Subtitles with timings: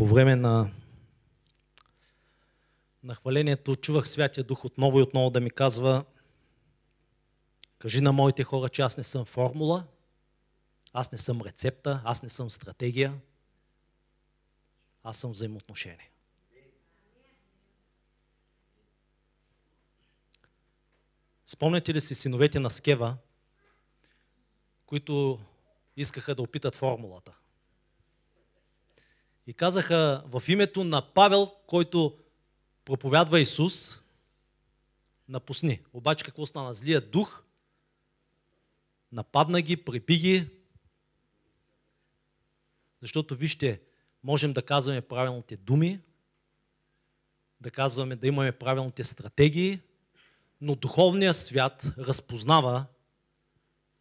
[0.00, 0.70] по време на,
[3.02, 6.04] на хвалението чувах Святия Дух отново и отново да ми казва
[7.78, 9.86] кажи на моите хора, че аз не съм формула,
[10.92, 13.20] аз не съм рецепта, аз не съм стратегия,
[15.02, 16.10] аз съм взаимоотношение.
[21.46, 23.16] Спомняте ли си синовете на Скева,
[24.86, 25.40] които
[25.96, 27.39] искаха да опитат формулата?
[29.50, 32.18] И казаха в името на Павел, който
[32.84, 34.00] проповядва Исус,
[35.28, 35.80] напусни.
[35.92, 36.74] Обаче какво стана?
[36.74, 37.42] Злия дух
[39.12, 40.48] нападна ги, преби ги,
[43.00, 43.80] защото вижте,
[44.24, 46.00] можем да казваме правилните думи,
[47.60, 49.80] да казваме да имаме правилните стратегии,
[50.60, 52.86] но духовният свят разпознава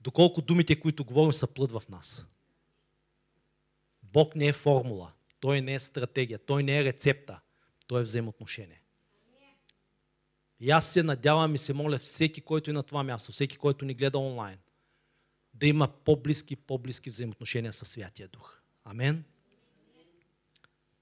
[0.02, 2.26] доколко думите, които говорим, са плът в нас.
[4.04, 7.40] Бог не е формула, Той не е стратегия, Той не е рецепта,
[7.88, 8.82] Той е взаимоотношение.
[10.60, 13.86] И аз се надявам и се моля всеки, който е на това място, всеки, който
[13.86, 14.58] ни гледа онлайн,
[15.54, 18.62] да има по-близки, по-близки взаимоотношения с Святия Дух.
[18.84, 19.24] Амен.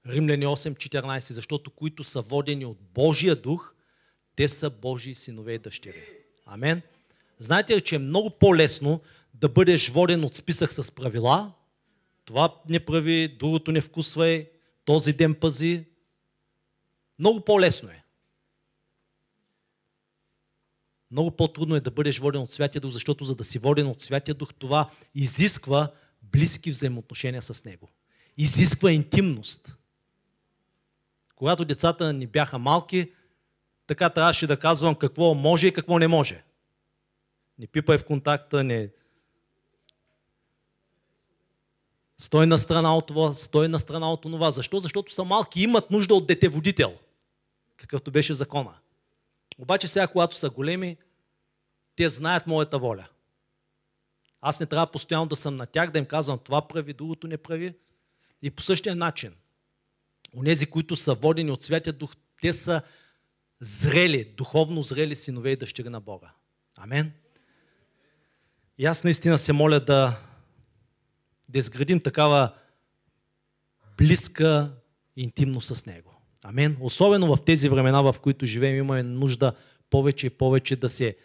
[0.06, 3.74] Римляни 8.14, защото които са водени от Божия дух,
[4.36, 6.04] те са Божии синове и дъщери.
[6.46, 6.82] Амен.
[7.38, 9.00] Знаете ли, че е много по-лесно
[9.34, 11.52] да бъдеш воден от списък с правила,
[12.28, 14.50] това не прави, другото не вкусвай,
[14.84, 15.84] този ден пази.
[17.18, 18.04] Много по-лесно е.
[21.10, 24.00] Много по-трудно е да бъдеш воден от Святия Дух, защото за да си воден от
[24.00, 27.88] Святия Дух, това изисква близки взаимоотношения с Него.
[28.36, 29.76] Изисква интимност.
[31.36, 33.12] Когато децата ни бяха малки,
[33.86, 36.44] така трябваше да казвам какво може и какво не може.
[37.58, 38.90] Не пипай в контакта, не...
[42.18, 44.50] Стой на страна от това, стой на страна от това.
[44.50, 44.80] Защо?
[44.80, 46.94] Защото са малки и имат нужда от детеводител,
[47.76, 48.74] какъвто беше закона.
[49.58, 50.96] Обаче сега, когато са големи,
[51.96, 53.08] те знаят моята воля.
[54.40, 57.36] Аз не трябва постоянно да съм на тях, да им казвам това прави, другото не
[57.36, 57.74] прави.
[58.42, 59.34] И по същия начин,
[60.36, 62.82] онези, които са водени от Святия Дух, те са
[63.60, 66.30] зрели, духовно зрели синове и дъщери на Бога.
[66.78, 67.12] Амен.
[68.78, 70.20] И аз наистина се моля да,
[71.48, 72.54] да изградим такава
[73.98, 74.72] близка
[75.16, 76.14] интимно с Него.
[76.42, 76.76] Амен.
[76.80, 79.52] Особено в тези времена, в които живеем, имаме нужда
[79.90, 81.16] повече и повече да се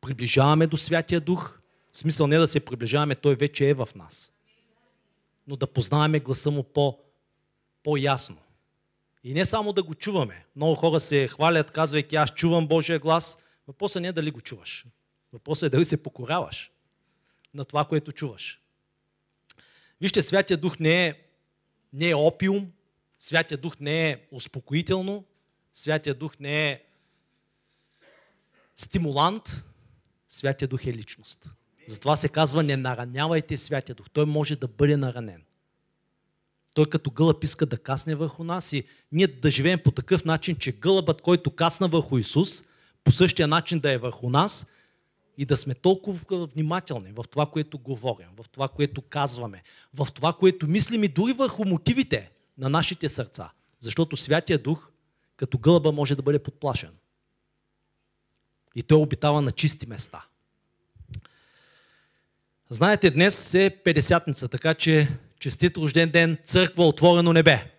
[0.00, 1.58] приближаваме до Святия Дух.
[1.92, 4.32] В смисъл не да се приближаваме, Той вече е в нас.
[5.46, 6.98] Но да познаваме гласа Му по,
[7.82, 8.36] по-ясно.
[9.24, 10.44] И не само да го чуваме.
[10.56, 13.38] Много хора се хвалят, казвайки, аз чувам Божия глас.
[13.68, 14.84] Въпросът не е дали го чуваш.
[15.32, 16.70] Въпросът е дали се покоряваш
[17.54, 18.61] на това, което чуваш.
[20.02, 21.14] Вижте, Святия Дух не е,
[21.92, 22.72] не е опиум,
[23.18, 25.24] Святия Дух не е успокоително,
[25.72, 26.82] Святия Дух не е
[28.76, 29.64] стимулант,
[30.28, 31.50] Святия Дух е личност.
[31.88, 34.10] Затова се казва, не наранявайте Святия Дух.
[34.10, 35.44] Той може да бъде наранен.
[36.74, 40.56] Той като гълъб иска да касне върху нас и ние да живеем по такъв начин,
[40.56, 42.64] че гълъбът, който касна върху Исус,
[43.04, 44.66] по същия начин да е върху нас
[45.38, 49.62] и да сме толкова внимателни в това, което говорим, в това, което казваме,
[49.94, 53.50] в това, което мислим и дори върху мотивите на нашите сърца.
[53.80, 54.88] Защото Святия Дух,
[55.36, 56.90] като гълъба, може да бъде подплашен.
[58.74, 60.24] И той обитава на чисти места.
[62.70, 65.08] Знаете, днес е 50-ница, така че
[65.40, 67.70] честит рожден ден, църква, отворено небе.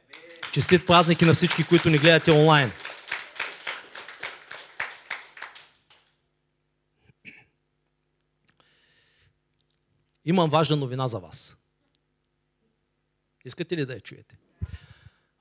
[0.51, 2.71] Честит празники на всички, които ни гледате онлайн.
[10.25, 11.57] Имам важна новина за вас.
[13.45, 14.37] Искате ли да я чуете?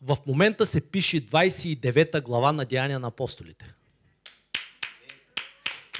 [0.00, 3.74] В момента се пише 29-та глава на Деяния на апостолите.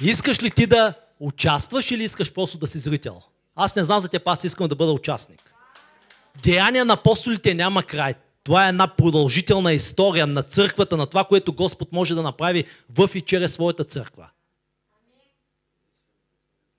[0.01, 3.21] Искаш ли ти да участваш или искаш просто да си зрител?
[3.55, 5.53] Аз не знам за теб, аз искам да бъда участник.
[6.43, 8.13] Деяния на апостолите няма край.
[8.43, 13.09] Това е една продължителна история на църквата, на това, което Господ може да направи в
[13.15, 14.29] и чрез своята църква.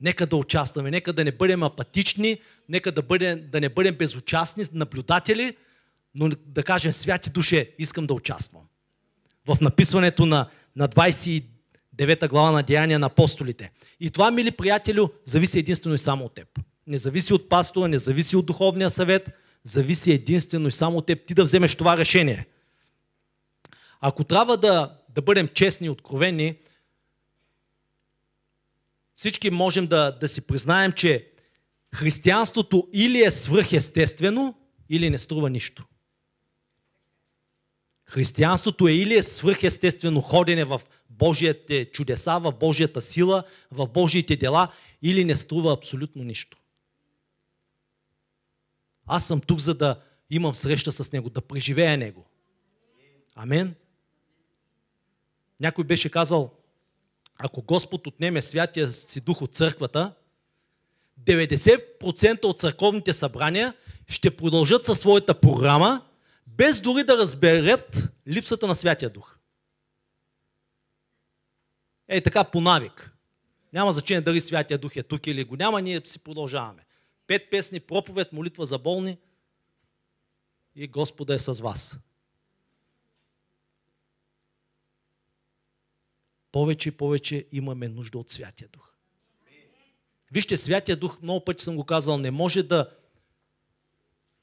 [0.00, 2.38] Нека да участваме, нека да не бъдем апатични,
[2.69, 5.56] нека да, бъдем, да не бъдем безучастни наблюдатели,
[6.14, 8.62] но да кажем, святи душе, искам да участвам.
[9.46, 13.70] В написването на, на 29 глава на Деяния на апостолите.
[14.00, 16.49] И това, мили приятелю, зависи единствено и само от теб.
[16.87, 19.31] Не зависи от пастора, не зависи от духовния съвет,
[19.64, 22.47] зависи единствено и само от теб ти да вземеш това решение.
[24.00, 26.56] Ако трябва да, да бъдем честни и откровени,
[29.16, 31.31] всички можем да, да си признаем, че
[31.94, 34.55] християнството или е свръхестествено,
[34.88, 35.84] или не струва нищо.
[38.06, 40.81] Християнството е или е свръхестествено ходене в
[41.11, 44.72] Божиите чудеса, в Божията сила, в Божиите дела,
[45.02, 46.58] или не струва абсолютно нищо.
[49.06, 50.00] Аз съм тук, за да
[50.31, 52.26] имам среща с Него, да преживея Него.
[53.34, 53.75] Амен.
[55.61, 56.50] Някой беше казал,
[57.39, 60.15] ако Господ отнеме святия си дух от църквата,
[61.25, 63.75] 90% от църковните събрания
[64.09, 66.05] ще продължат със своята програма,
[66.47, 69.39] без дори да разберат липсата на Святия Дух.
[72.09, 73.11] Ей така по навик.
[73.73, 76.83] Няма значение дали Святия Дух е тук или го няма, ние си продължаваме.
[77.27, 79.19] Пет песни, проповед, молитва за болни
[80.75, 81.99] и Господа е с вас.
[86.55, 88.93] Повече и повече имаме нужда от Святия Дух.
[90.33, 92.91] Вижте, Святия Дух, много пъти съм го казал, не може да...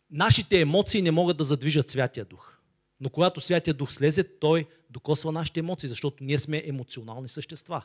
[0.09, 2.57] Нашите емоции не могат да задвижат Святия Дух.
[2.99, 7.83] Но когато Святия Дух слезе, той докосва нашите емоции, защото ние сме емоционални същества.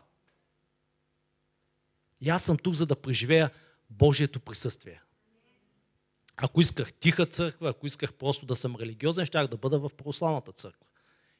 [2.20, 3.50] И аз съм тук, за да преживея
[3.90, 5.02] Божието присъствие.
[6.36, 10.52] Ако исках тиха църква, ако исках просто да съм религиозен, щях да бъда в православната
[10.52, 10.90] църква.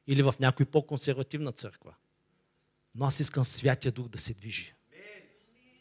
[0.07, 1.95] Или в някой по-консервативна църква.
[2.97, 4.73] Но аз искам Святия Дух да се движи.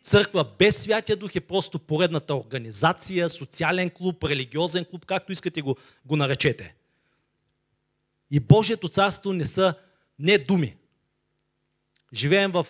[0.01, 5.75] Църква без Святия Дух е просто поредната организация, социален клуб, религиозен клуб, както искате го,
[6.05, 6.75] го наречете.
[8.31, 9.75] И Божието царство не са
[10.19, 10.77] не думи.
[12.13, 12.67] Живеем в,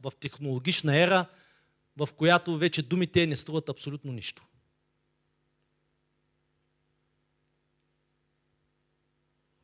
[0.00, 1.26] в технологична ера,
[1.96, 4.46] в която вече думите не струват абсолютно нищо.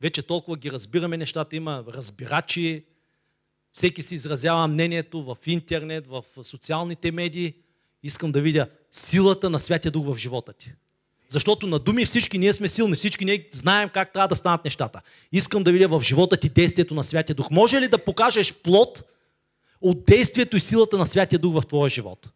[0.01, 2.85] Вече толкова ги разбираме нещата, има разбирачи,
[3.73, 7.53] всеки си изразява мнението в интернет, в социалните медии.
[8.03, 10.73] Искам да видя силата на Святия Дух в живота ти.
[11.29, 15.01] Защото на думи всички ние сме силни, всички ние знаем как трябва да станат нещата.
[15.31, 17.51] Искам да видя в живота ти действието на Святия Дух.
[17.51, 19.03] Може ли да покажеш плод
[19.81, 22.29] от действието и силата на Святия Дух в твоя живот?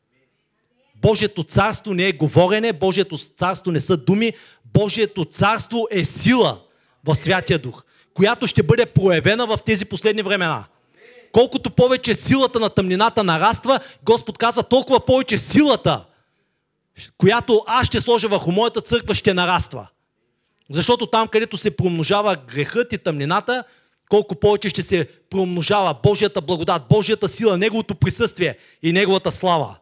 [1.02, 4.34] Божието царство не е говорене, Божието царство не са думи,
[4.66, 6.62] Божието царство е сила
[7.04, 10.66] в Святия Дух, която ще бъде проявена в тези последни времена.
[11.32, 16.06] Колкото повече силата на тъмнината нараства, Господ каза, толкова повече силата,
[17.18, 19.88] която аз ще сложа върху моята църква, ще нараства.
[20.70, 23.64] Защото там, където се промножава грехът и тъмнината,
[24.10, 29.78] колко повече ще се промножава Божията благодат, Божията сила, Неговото присъствие и Неговата слава.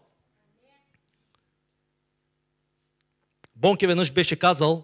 [3.55, 4.83] Бонке веднъж беше казал,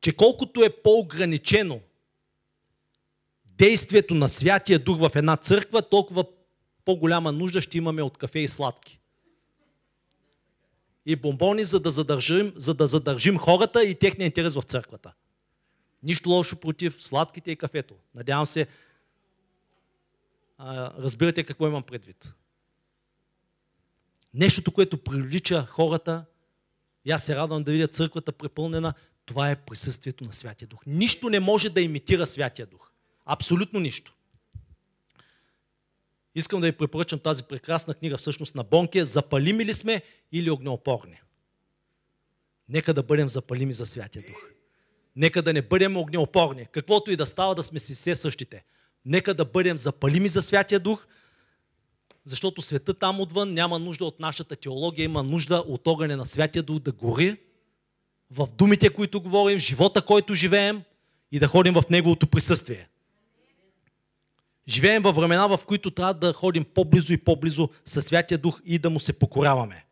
[0.00, 1.80] че колкото е по-ограничено
[3.58, 6.24] действието на Святия Дух в една църква, толкова
[6.84, 9.00] по-голяма нужда ще имаме от кафе и сладки.
[11.06, 15.12] И бомбони, за да задържим, за да задържим хората и техния интерес в църквата.
[16.02, 17.94] Нищо лошо против сладките и кафето.
[18.14, 18.66] Надявам се,
[20.98, 22.34] разбирате какво имам предвид.
[24.34, 26.24] Нещото, което привлича хората,
[27.04, 28.94] и аз се радвам да видя църквата препълнена,
[29.26, 30.82] това е присъствието на Святия Дух.
[30.86, 32.87] Нищо не може да имитира Святия Дух.
[33.30, 34.14] Абсолютно нищо.
[36.34, 39.04] Искам да ви препоръчам тази прекрасна книга всъщност на Бонке.
[39.04, 40.02] Запалими ли сме
[40.32, 41.20] или огнеопорни?
[42.68, 44.42] Нека да бъдем запалими за Святия Дух.
[45.16, 46.66] Нека да не бъдем огнеопорни.
[46.72, 48.64] Каквото и да става, да сме си все същите.
[49.04, 51.06] Нека да бъдем запалими за Святия Дух,
[52.24, 56.62] защото света там отвън няма нужда от нашата теология, има нужда от огъня на Святия
[56.62, 57.36] Дух да гори
[58.30, 60.82] в думите, които говорим, в живота, който живеем
[61.32, 62.88] и да ходим в Неговото присъствие.
[64.68, 68.78] Живеем във времена, в които трябва да ходим по-близо и по-близо със Святия Дух и
[68.78, 69.86] да му се покоряваме.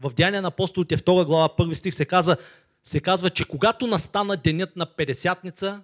[0.00, 2.36] В Деяния на апостолите 2 глава, първи стих се, каза,
[2.82, 5.82] се казва, че когато настана денят на Педесятница,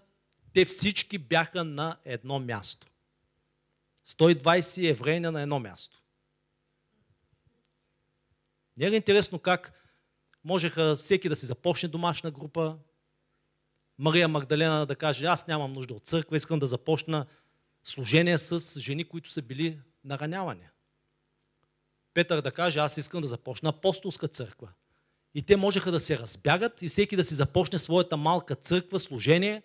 [0.53, 2.87] те всички бяха на едно място.
[4.09, 6.03] 120 евреи на едно място.
[8.77, 9.73] Не е ли интересно как
[10.45, 12.77] можеха всеки да си започне домашна група,
[13.99, 17.27] Мария Магдалена да каже, аз нямам нужда от църква, искам да започна
[17.85, 20.69] служение с жени, които са били наранявани.
[22.15, 24.69] Петър да каже, аз искам да започна апостолска църква.
[25.35, 29.63] И те можеха да се разбягат и всеки да си започне своята малка църква, служение,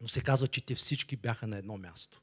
[0.00, 2.20] но се казва, че те всички бяха на едно място.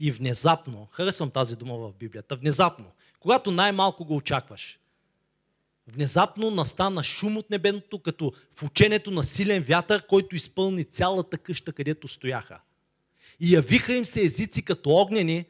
[0.00, 4.78] И внезапно, харесвам тази дума в Библията, внезапно, когато най-малко го очакваш,
[5.86, 11.72] внезапно настана шум от небеното, като в ученето на силен вятър, който изпълни цялата къща,
[11.72, 12.60] където стояха.
[13.40, 15.44] И явиха им се езици като огнени,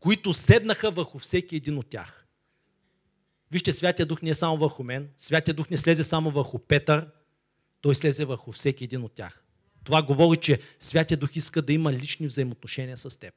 [0.00, 2.26] които седнаха върху всеки един от тях.
[3.50, 7.08] Вижте, Святия Дух не е само върху мен, Святия Дух не слезе само върху Петър,
[7.80, 9.44] Той слезе върху всеки един от тях.
[9.84, 13.34] Това говори, че Святия Дух иска да има лични взаимоотношения с теб.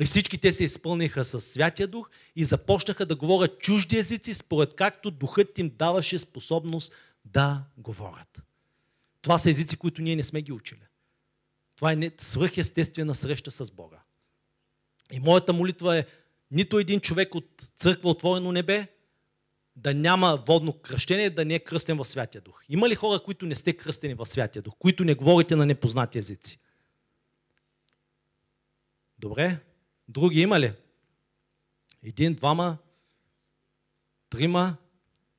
[0.00, 4.74] И всички те се изпълниха с Святия Дух и започнаха да говорят чужди езици, според
[4.74, 6.92] както Духът им даваше способност
[7.24, 8.42] да говорят.
[9.28, 10.80] Това са езици, които ние не сме ги учили.
[11.76, 14.02] Това е свръхестествена среща с Бога.
[15.12, 16.06] И моята молитва е
[16.50, 18.88] нито един човек от църква Отворено небе
[19.76, 22.62] да няма водно кръщение, да не е кръстен в Святия Дух.
[22.68, 26.18] Има ли хора, които не сте кръстени в Святия Дух, които не говорите на непознати
[26.18, 26.58] езици?
[29.18, 29.58] Добре.
[30.08, 30.72] Други има ли?
[32.02, 32.78] Един, двама,
[34.30, 34.76] трима,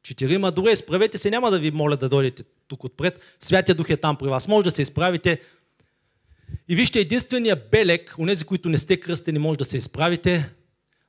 [0.09, 0.51] четирима.
[0.51, 3.19] Добре, изправете се, няма да ви моля да дойдете тук отпред.
[3.39, 4.47] Святия Дух е там при вас.
[4.47, 5.41] Може да се изправите.
[6.67, 10.49] И вижте, единствения белек, нези, които не сте кръстени, може да се изправите.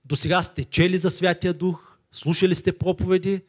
[0.05, 3.41] До сега сте чели за Святия Дух, слушали сте проповеди.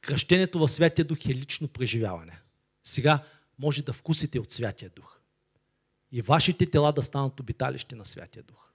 [0.00, 2.40] Кръщението в Святия Дух е лично преживяване.
[2.84, 3.24] Сега
[3.58, 5.18] може да вкусите от Святия Дух.
[6.12, 8.70] И вашите тела да станат обиталище на Святия Дух.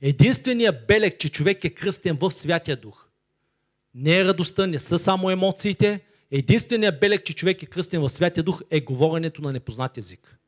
[0.00, 3.01] Единственият белег, че човек е кръстен в Святия Дух,
[3.94, 6.00] не е радостта, не са само емоциите.
[6.30, 10.38] Единственият белег, че човек е кръстен в Святия Дух, е говоренето на непознат език.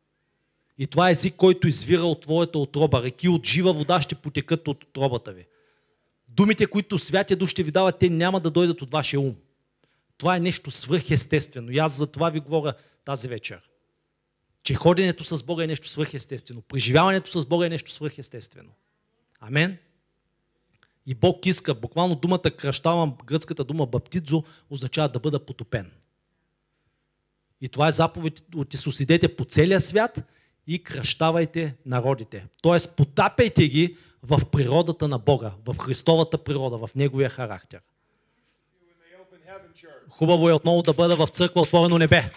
[0.79, 3.03] И това е език, който извира от твоята отроба.
[3.03, 5.47] Реки от жива вода ще потекат от отробата ви.
[6.29, 9.35] Думите, които Святия Дух ще ви дава, те няма да дойдат от вашия ум.
[10.19, 11.71] Това е нещо свръхестествено.
[11.71, 12.75] И аз за това ви говоря
[13.05, 13.71] тази вечер.
[14.63, 16.63] Че ходенето с Бога е нещо свръхестествено.
[16.63, 18.71] Преживяването с Бога е нещо свръхестествено.
[19.41, 19.79] Амен.
[21.06, 25.90] И Бог иска, буквално думата кръщавам, гръцката дума баптидзо, означава да бъда потопен.
[27.61, 29.00] И това е заповед от Исус.
[29.00, 30.25] Идете по целия свят
[30.66, 32.46] и кръщавайте народите.
[32.62, 37.80] Тоест потапяйте ги в природата на Бога, в Христовата природа, в Неговия характер.
[40.08, 42.30] Хубаво е отново да бъда в църква Отворено небе.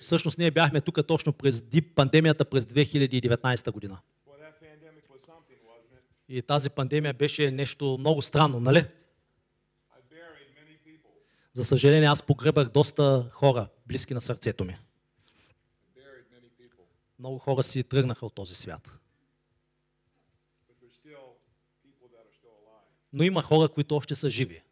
[0.00, 3.98] Всъщност ние бяхме тук точно през пандемията през 2019 година.
[6.28, 8.84] И тази пандемия беше нещо много странно, нали?
[11.52, 14.76] За съжаление, аз погребах доста хора, близки на сърцето ми.
[17.18, 18.98] Много хора си тръгнаха от този свят.
[23.12, 24.62] Но има хора, които още са живи.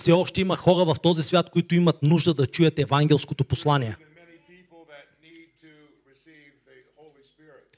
[0.00, 3.96] Все още има хора в този свят, които имат нужда да чуят евангелското послание.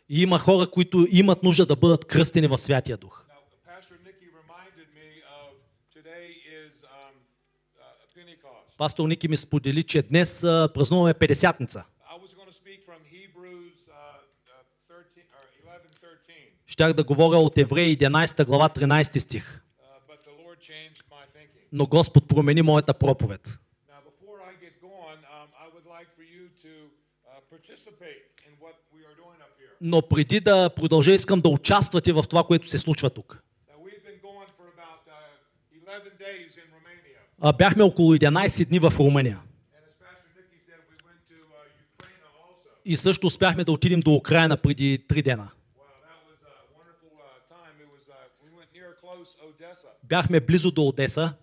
[0.08, 3.24] И има хора, които имат нужда да бъдат кръстени в Святия Дух.
[8.78, 11.84] Пастор Ники ми сподели, че днес празнуваме 50-ница.
[16.66, 19.61] Щях да говоря от Евреи 11 глава 13 стих.
[21.72, 23.58] Но Господ промени моята проповед.
[29.80, 33.42] Но преди да продължа, искам да участвате в това, което се случва тук.
[37.58, 39.40] Бяхме около 11 дни в Румъния.
[42.84, 45.50] И също успяхме да отидем до Украина преди 3 дена.
[50.04, 51.34] Бяхме близо до Одеса,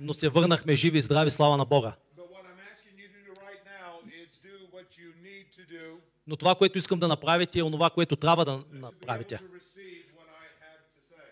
[0.00, 1.92] но се върнахме живи и здрави, слава на Бога.
[6.26, 9.40] Но това, което искам да направите, е онова, което трябва да направите.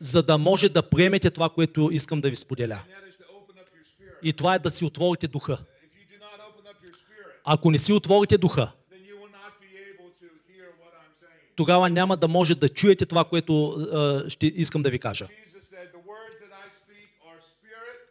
[0.01, 2.81] За да може да приемете това, което искам да ви споделя.
[4.23, 5.59] И това е да си отворите духа.
[7.45, 8.73] Ако не си отворите духа,
[11.57, 13.87] тогава няма да може да чуете това, което
[14.29, 15.29] ще искам да ви кажа.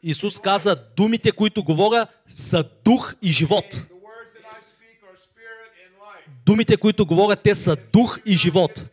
[0.08, 3.66] Исус каза, думите, които говоря, са дух и живот.
[6.46, 8.86] Думите, които говоря, те са дух и живот.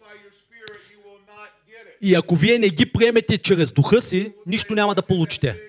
[2.01, 5.61] И ако вие не ги приемете чрез духа си, нищо няма да получите.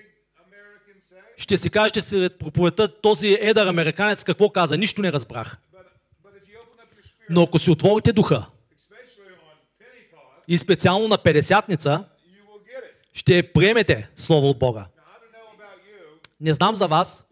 [1.36, 4.76] Ще си кажете сред проповедта този едър американец какво каза?
[4.76, 5.56] Нищо не разбрах.
[7.30, 8.46] Но ако си отворите духа,
[10.48, 12.04] и специално на 50-ница,
[13.14, 14.86] ще приемете Слово от Бога.
[16.44, 17.24] Не знам за вас,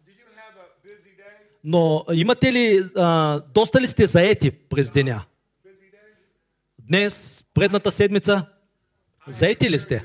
[1.65, 5.25] но имате ли, а, доста ли сте заети през деня?
[6.79, 8.47] Днес, предната седмица,
[9.29, 10.05] заети ли сте?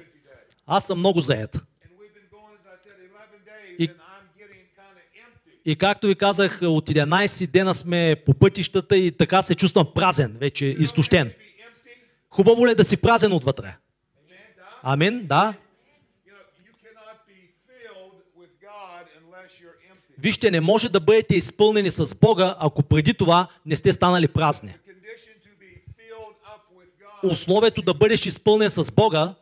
[0.66, 1.58] Аз съм много заед.
[3.80, 3.90] И,
[5.66, 10.38] И както ви казах, от 11 дена сме по пътищата и така се чувствам празен,
[10.40, 11.32] вече изтощен.
[12.30, 13.78] Хубаво ли е да си празен отвътре?
[14.84, 15.54] Амин, да.
[20.20, 24.74] Вижте, не може да бъдете изпълнени с Бога, ако преди това не сте станали празни.
[27.24, 29.36] Условието да бъдеш изпълнен с Бога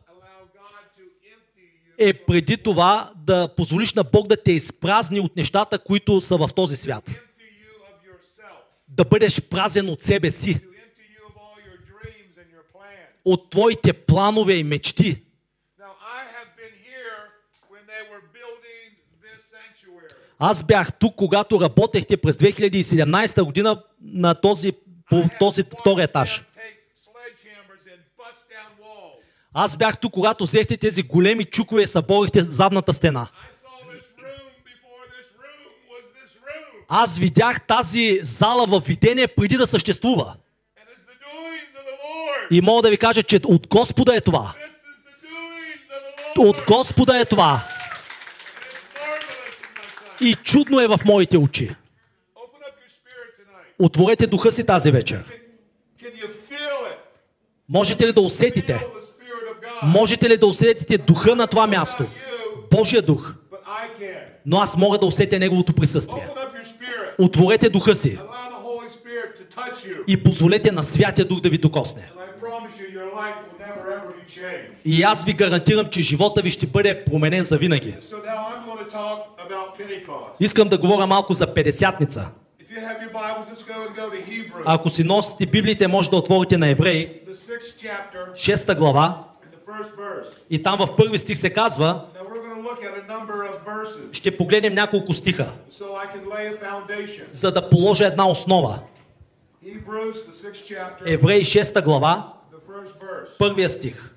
[1.98, 6.50] е преди това да позволиш на Бог да те изпразни от нещата, които са в
[6.56, 7.10] този свят.
[8.88, 10.60] Да бъдеш празен от себе си,
[13.24, 15.25] от твоите планове и мечти.
[20.38, 24.72] Аз бях тук, когато работехте през 2017 година на този,
[25.10, 26.42] по този втори етаж.
[29.54, 33.28] Аз бях тук, когато взехте тези големи чукове и съборихте задната стена.
[36.88, 40.36] Аз видях тази зала в видение преди да съществува.
[42.50, 44.54] И мога да ви кажа, че от Господа е това.
[46.38, 47.75] От Господа е това.
[50.20, 51.70] И чудно е в моите очи.
[53.78, 55.24] Отворете духа си тази вечер.
[57.68, 58.86] Можете ли да усетите?
[59.82, 62.04] Можете ли да усетите духа на това място?
[62.70, 63.34] Божия дух.
[64.46, 66.28] Но аз мога да усетя Неговото присъствие.
[67.18, 68.18] Отворете духа си
[70.06, 72.10] и позволете на Святия Дух да ви докосне.
[74.88, 77.94] И аз ви гарантирам, че живота ви ще бъде променен за винаги.
[80.40, 82.24] Искам да говоря малко за Hebrews,
[84.64, 88.56] Ако си носите Библиите, може да отворите на Евреи, the sixth chapter.
[88.56, 89.24] 6 глава,
[90.50, 92.04] и там в първи стих се казва,
[94.12, 95.52] ще погледнем няколко стиха,
[97.32, 98.78] за да положа една основа.
[101.06, 102.32] Евреи 6 глава,
[103.38, 104.15] първия стих.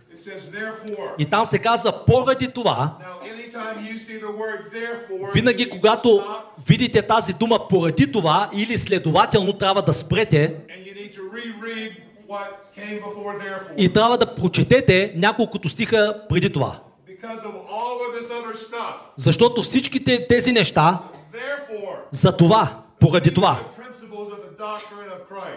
[1.20, 2.96] И там се казва, поради това,
[5.34, 6.24] винаги когато
[6.68, 10.56] видите тази дума поради това или следователно трябва да спрете
[13.78, 16.80] и трябва да прочетете няколкото стиха преди това.
[19.18, 21.00] Защото всичките тези неща,
[22.12, 23.60] за това, поради това,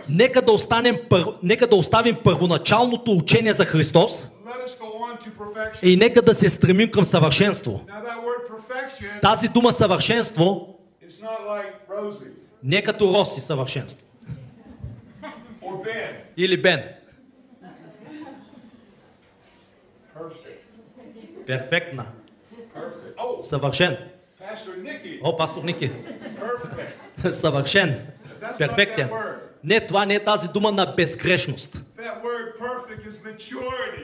[0.09, 0.97] нека да, останем,
[1.43, 4.29] нека да оставим първоначалното учение за Христос
[5.83, 7.87] И нека да се стремим към съвършенство.
[9.23, 10.79] Тази дума съвършенство
[12.63, 14.07] не е като Роси съвършенство.
[16.37, 16.83] Или Бен.
[21.47, 22.07] Перфектна.
[23.17, 23.97] Oh, Съвършен.
[25.23, 25.91] О, пастор Ники.
[27.31, 28.07] Съвършен.
[28.59, 29.11] Перфектен.
[29.65, 31.81] Не, това не е тази дума на безгрешност.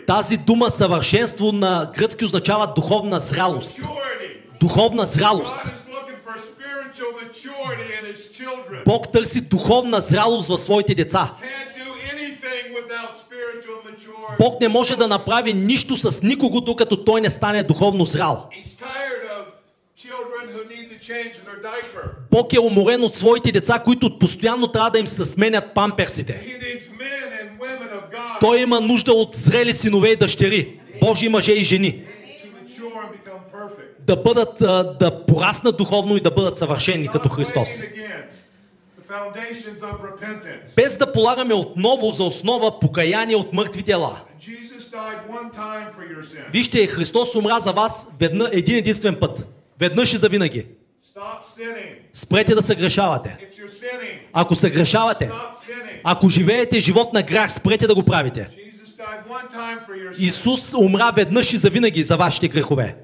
[0.06, 3.80] Тази дума съвършенство на гръцки означава духовна зрялост.
[4.60, 5.60] Духовна зрялост.
[8.86, 11.34] Бог търси духовна зрялост в своите деца.
[14.38, 18.50] Бог не може да направи нищо с никого, докато той не стане духовно зрял.
[22.30, 26.58] Бог е уморен от своите деца, които постоянно трябва да им се сменят памперсите.
[28.40, 32.04] Той има нужда от зрели синове и дъщери, Божи мъже и жени,
[34.00, 34.58] да бъдат,
[34.98, 37.68] да пораснат духовно и да бъдат съвършени като Христос.
[40.76, 44.16] Без да полагаме отново за основа покаяние от мъртви sin.
[46.52, 49.57] Вижте, Христос умря за вас ведна, един единствен път.
[49.80, 50.66] Веднъж и завинаги.
[52.12, 53.38] Спрете да се грешавате.
[53.40, 56.00] If you're sinning, Ако се грешавате, stop sinning.
[56.04, 58.50] ако живеете живот на грях, спрете да го правите.
[60.18, 62.96] Исус умря веднъж и завинаги за вашите грехове.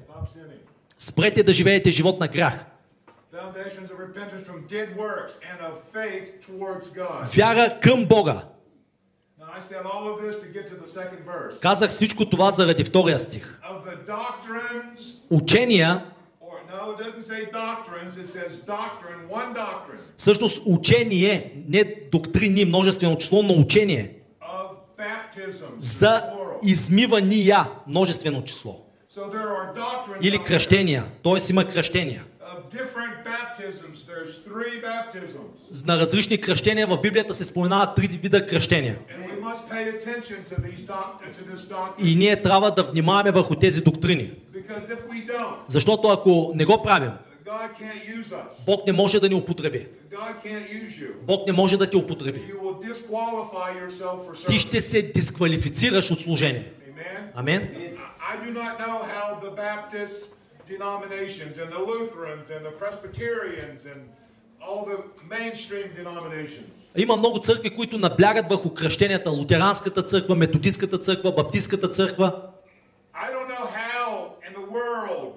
[0.97, 2.65] Спрете да живеете живот на грях.
[7.35, 8.43] Вяра към Бога.
[11.61, 13.59] Казах всичко това заради втория стих.
[15.29, 16.05] Учения,
[20.17, 24.11] всъщност учение, не доктрини, множествено число, но учение
[25.79, 26.23] за
[26.63, 28.81] измивания, множествено число.
[30.21, 31.51] Или кръщения, т.е.
[31.51, 32.23] има кръщения.
[35.85, 38.99] На различни кръщения в Библията се споменават три вида кръщения.
[42.03, 44.31] И ние трябва да внимаваме върху тези доктрини.
[45.67, 47.11] Защото ако не го правим.
[48.65, 49.87] Бог не може да ни употреби.
[51.21, 52.41] Бог не може да те употреби.
[54.47, 56.71] Ти ще се дисквалифицираш от служение.
[57.35, 57.69] Амен.
[64.71, 69.29] All the mainstream denominations Има много църкви, които наблягат върху кръщенията.
[69.29, 72.41] Лутеранската църква, методистската църква, баптистската църква.
[73.15, 74.05] I don't know how
[74.47, 75.27] in the world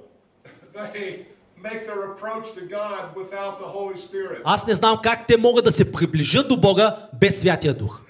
[0.94, 1.26] they
[1.68, 4.40] make their approach to God without the Holy Spirit.
[4.44, 8.02] Аз не знам как те могат да се приближат до Бога без Святия Дух.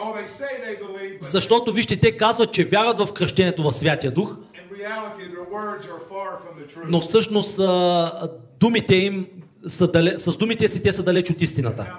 [0.00, 4.36] Oh, Защото, вижте, те казват, че вярват в кръщението в Святия Дух,
[6.86, 7.60] но всъщност
[8.60, 9.26] думите им
[9.68, 11.98] са дале, с думите си те са далеч от истината.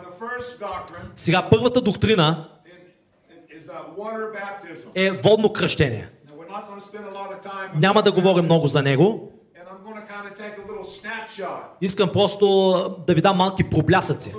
[1.15, 2.49] Сега, първата доктрина
[3.67, 6.09] uh, е водно кръщение.
[7.75, 9.31] Няма да говорим много за него.
[11.81, 14.33] Искам просто да ви дам малки проблясъци.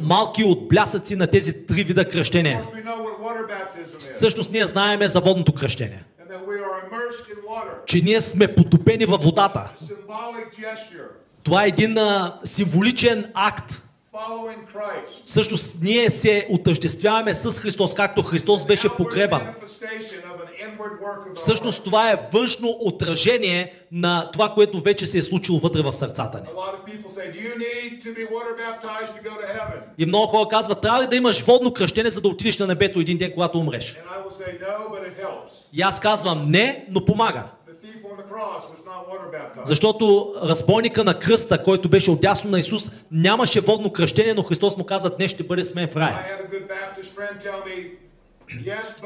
[0.00, 2.60] Малки отблясъци на тези три вида is,
[3.98, 6.04] Всъщност ние знаеме за водното кръщение.
[7.86, 9.70] Че ние сме потопени във водата.
[11.42, 13.82] Това е един а, символичен акт.
[15.26, 19.42] Всъщност ние се отъждествяваме с Христос, както Христос беше погребан.
[21.34, 26.40] Всъщност това е външно отражение на това, което вече се е случило вътре в сърцата
[26.40, 26.48] ни.
[29.98, 33.00] И много хора казват, трябва ли да имаш водно кръщение, за да отидеш на небето
[33.00, 33.96] един ден, когато умреш?
[35.72, 37.44] И аз казвам не, но помага.
[39.64, 44.84] Защото разбойника на кръста, който беше отясно на Исус, нямаше водно кръщение, но Христос му
[44.84, 46.16] каза, днес ще бъде с мен в рая.
[48.50, 49.00] yes,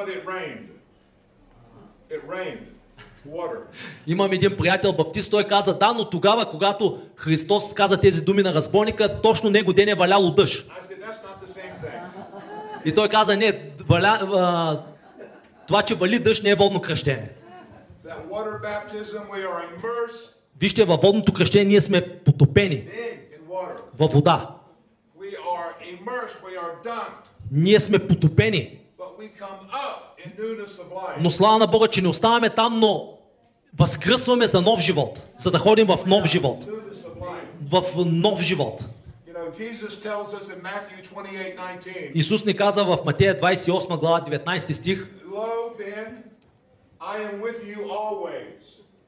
[4.06, 8.54] Имам един приятел баптист, той каза, да, но тогава, когато Христос каза тези думи на
[8.54, 10.70] разбойника, точно него ден е валяло дъжд.
[12.84, 14.80] И той каза, не, валя, а,
[15.66, 17.30] това, че вали дъжд не е водно кръщение.
[20.60, 22.88] Вижте, във водното кръщение ние сме потопени
[23.98, 24.50] във вода.
[27.52, 28.78] Ние сме потопени.
[31.20, 33.18] Но слава на Бога, че не оставаме там, но
[33.78, 35.26] възкръсваме за нов живот.
[35.38, 36.66] За да ходим в нов живот.
[37.70, 38.84] В нов живот.
[39.26, 43.98] You know, Jesus tells us in Matthew 28 19, Исус ни каза в Матея 28
[43.98, 45.08] глава 19 стих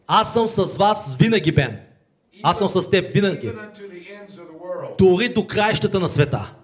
[0.07, 1.81] Аз съм с вас винаги, Бен.
[2.42, 3.53] Аз съм с теб винаги.
[4.98, 6.55] Дори до краищата на света.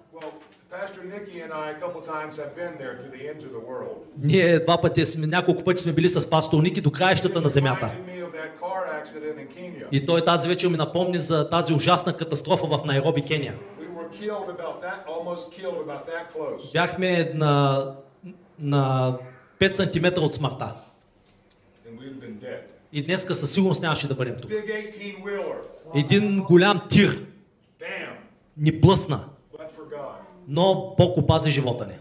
[4.22, 7.90] Ние два пъти, сме, няколко пъти сме били с пастор Ники до краищата на земята.
[9.92, 13.54] И той тази вечер ми напомни за тази ужасна катастрофа в Найроби, Кения.
[16.72, 17.86] Бяхме на,
[18.58, 19.16] на
[19.60, 20.74] 5 см от смъртта.
[22.92, 24.50] И днеска със сигурност нямаше да бъдем тук.
[24.50, 25.54] Big 18 wheeler.
[25.94, 27.26] Един голям тир
[28.56, 29.24] ни блъсна.
[30.50, 31.94] Но Бог опази живота ни.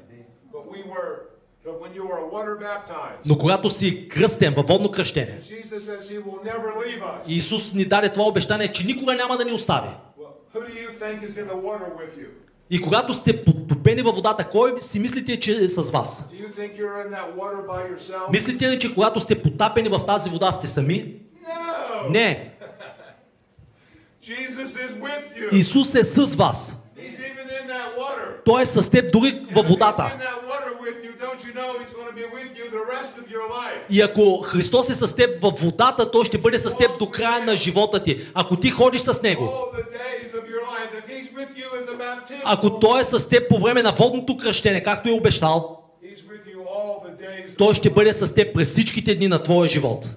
[3.25, 7.27] Но когато си кръстен във водно кръщение, Jesus says he will never leave us.
[7.27, 9.89] и Исус ни даде това обещание, че никога няма да ни остави.
[12.69, 16.29] И когато сте потопени във водата, кой си мислите, че е с вас?
[18.31, 21.15] Мислите ли, че когато сте потапени в тази вода, сте сами?
[22.05, 22.09] No.
[22.09, 22.53] Не.
[25.51, 26.78] Исус е с вас.
[28.45, 30.17] Той е с теб дори във водата.
[33.89, 37.45] И ако Христос е с теб във водата, Той ще бъде с теб до края
[37.45, 38.27] на живота ти.
[38.33, 39.53] Ако ти ходиш с Него,
[42.45, 45.83] ако Той е с теб по време на водното кръщение, както е обещал.
[47.57, 50.07] Той ще бъде с теб през всичките дни на твоя живот.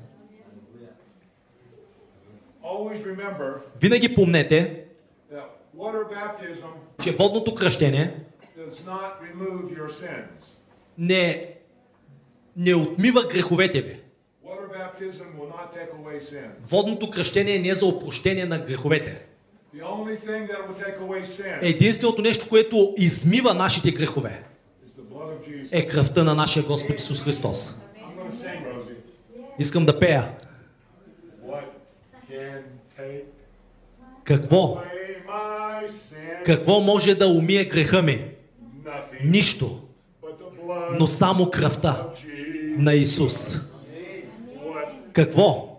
[3.81, 4.82] Винаги помнете,
[7.03, 8.15] че водното кръщение
[10.99, 11.55] не,
[12.57, 14.01] не отмива греховете ви.
[16.69, 19.23] Водното кръщение не е за опрощение на греховете.
[21.63, 24.45] Единственото нещо, което измива нашите грехове,
[25.73, 27.75] е кръвта на нашия Господ Исус Христос.
[29.59, 30.31] Искам да пея.
[34.25, 34.83] Какво?
[36.45, 38.25] Какво може да умие греха ми?
[39.25, 39.79] Нищо.
[40.99, 42.07] Но само кръвта
[42.77, 43.59] на Исус.
[45.13, 45.79] Какво?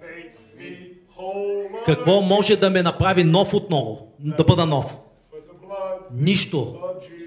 [1.86, 4.08] Какво може да ме направи нов отново?
[4.20, 4.98] Да бъда нов?
[6.14, 6.78] Нищо,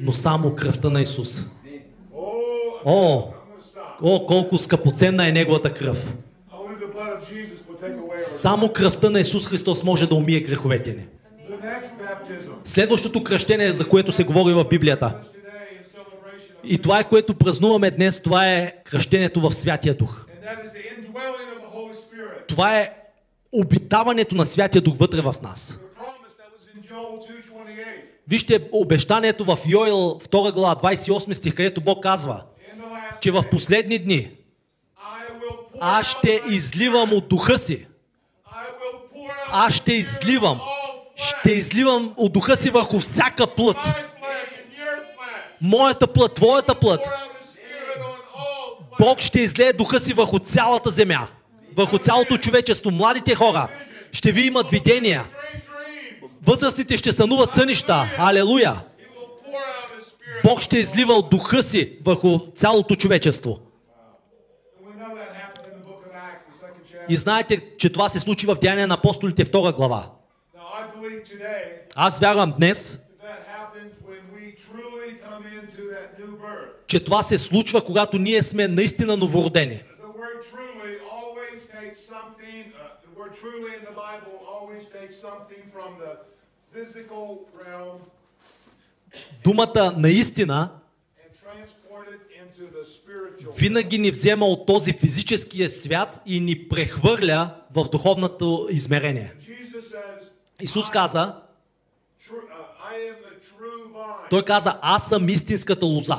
[0.01, 1.43] но само кръвта на Исус.
[2.85, 3.23] О,
[4.03, 6.15] о, колко скъпоценна е Неговата кръв.
[8.17, 11.07] Само кръвта на Исус Христос може да умие греховете ни.
[12.65, 15.21] Следващото кръщение, за което се говори в Библията,
[16.65, 20.27] и това е което празнуваме днес, това е кръщението в Святия Дух.
[22.49, 22.93] Това е
[23.53, 25.79] обитаването на Святия Дух вътре в нас.
[25.79, 28.03] The promise that was in Joel 2:28.
[28.29, 32.43] Вижте обещанието в Йоел 2 глава 28 стих, където Бог казва,
[33.21, 34.31] че в последни дни
[35.81, 37.87] аз ще изливам от духа си.
[39.53, 40.61] Аз ще изливам.
[41.17, 43.77] Ще изливам от духа си върху всяка плът.
[45.61, 47.09] Моята плът, твоята плът.
[49.01, 51.29] Бог ще излее духа си върху цялата земя.
[51.77, 52.91] Върху цялото човечество.
[52.91, 53.69] Младите хора
[54.13, 55.25] ще ви имат видения.
[56.47, 58.05] Възрастните ще сънуват сънища.
[58.19, 58.81] Алелуя!
[60.45, 63.59] Бог ще излива от духа си върху цялото човечество.
[67.09, 70.16] И знаете, че това се случи в Деяния на апостолите 2 глава.
[71.95, 72.99] Аз вярвам днес,
[76.87, 79.83] че това се случва, когато ние сме наистина новородени.
[87.65, 87.99] Uh,
[89.45, 90.71] Думата наистина
[93.57, 99.33] винаги ни взема от този физическия свят и ни прехвърля в духовното измерение.
[99.41, 100.26] Jesus says,
[100.61, 101.35] Исус каза,
[102.21, 106.17] "Tru- uh, той каза, аз съм истинската лоза.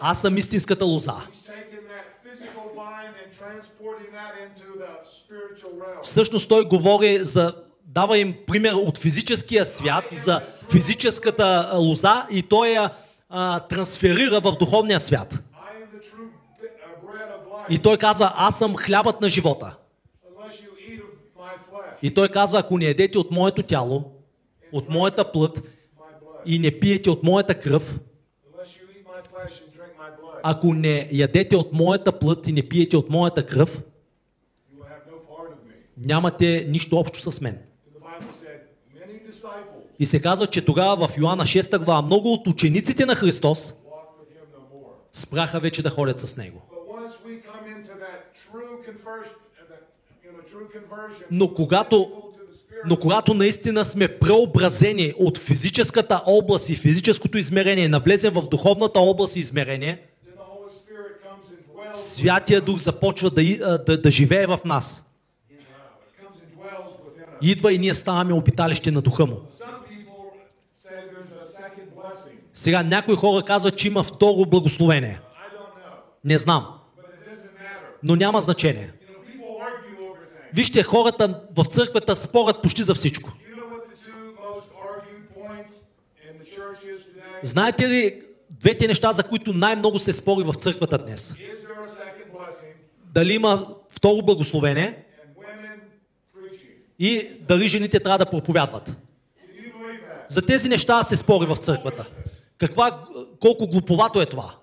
[0.00, 1.14] Аз съм истинската лоза.
[6.02, 12.68] Всъщност той говори за дава им пример от физическия свят за физическата лоза и той
[12.68, 12.90] я
[13.28, 15.34] а, трансферира в духовния свят.
[15.34, 15.38] Uh.
[17.68, 19.76] И той казва, аз съм хлябът на живота.
[22.04, 24.04] И той казва, ако не едете от моето тяло,
[24.72, 25.62] от моята плът
[26.46, 28.00] и не пиете от моята кръв,
[30.42, 33.82] ако не ядете от моята плът и не пиете от моята кръв,
[36.06, 37.58] нямате нищо общо с мен.
[39.98, 43.74] И се казва, че тогава в Йоанна 6 глава много от учениците на Христос
[45.12, 46.62] спраха вече да ходят с Него.
[51.30, 52.12] Но когато,
[52.86, 59.36] но когато наистина сме преобразени от физическата област и физическото измерение, навлезем в духовната област
[59.36, 60.02] и измерение,
[61.92, 65.04] Святия Дух започва да, да, да живее в нас.
[67.42, 69.40] Идва и ние ставаме обиталище на Духа Му.
[72.54, 75.20] Сега някои хора казват, че има второ благословение.
[76.24, 76.68] Не знам,
[78.02, 78.92] но няма значение.
[80.54, 83.32] Вижте, хората в църквата спорят почти за всичко.
[87.42, 91.34] Знаете ли двете неща, за които най-много се спори в църквата днес?
[93.04, 95.04] Дали има второ благословение
[96.98, 98.96] и дали жените трябва да проповядват?
[100.28, 102.06] За тези неща се спори в църквата.
[102.58, 103.00] Каква,
[103.40, 104.54] колко глуповато е това?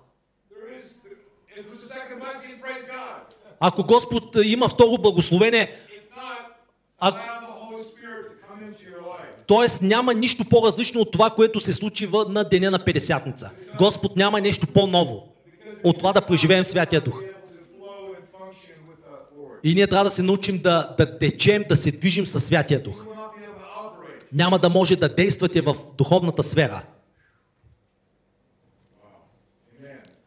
[3.64, 5.78] Ако Господ има второ благословение,
[7.00, 7.12] А-
[9.48, 9.86] т.е.
[9.86, 13.50] няма нищо по-различно от това, което се случи на деня на Петдесятница.
[13.78, 15.34] Господ няма нещо по-ново
[15.84, 17.22] от това да преживеем Святия Дух.
[19.64, 23.04] И ние трябва да се научим да, да течем, да се движим със Святия Дух.
[24.32, 26.82] Няма да може да действате в духовната сфера.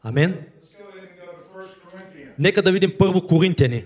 [0.06, 0.30] Amen.
[0.30, 0.34] Амин.
[0.34, 2.25] Let's go ahead and go to 1 Corinthians.
[2.40, 3.86] Нека да видим първо Коринтияни,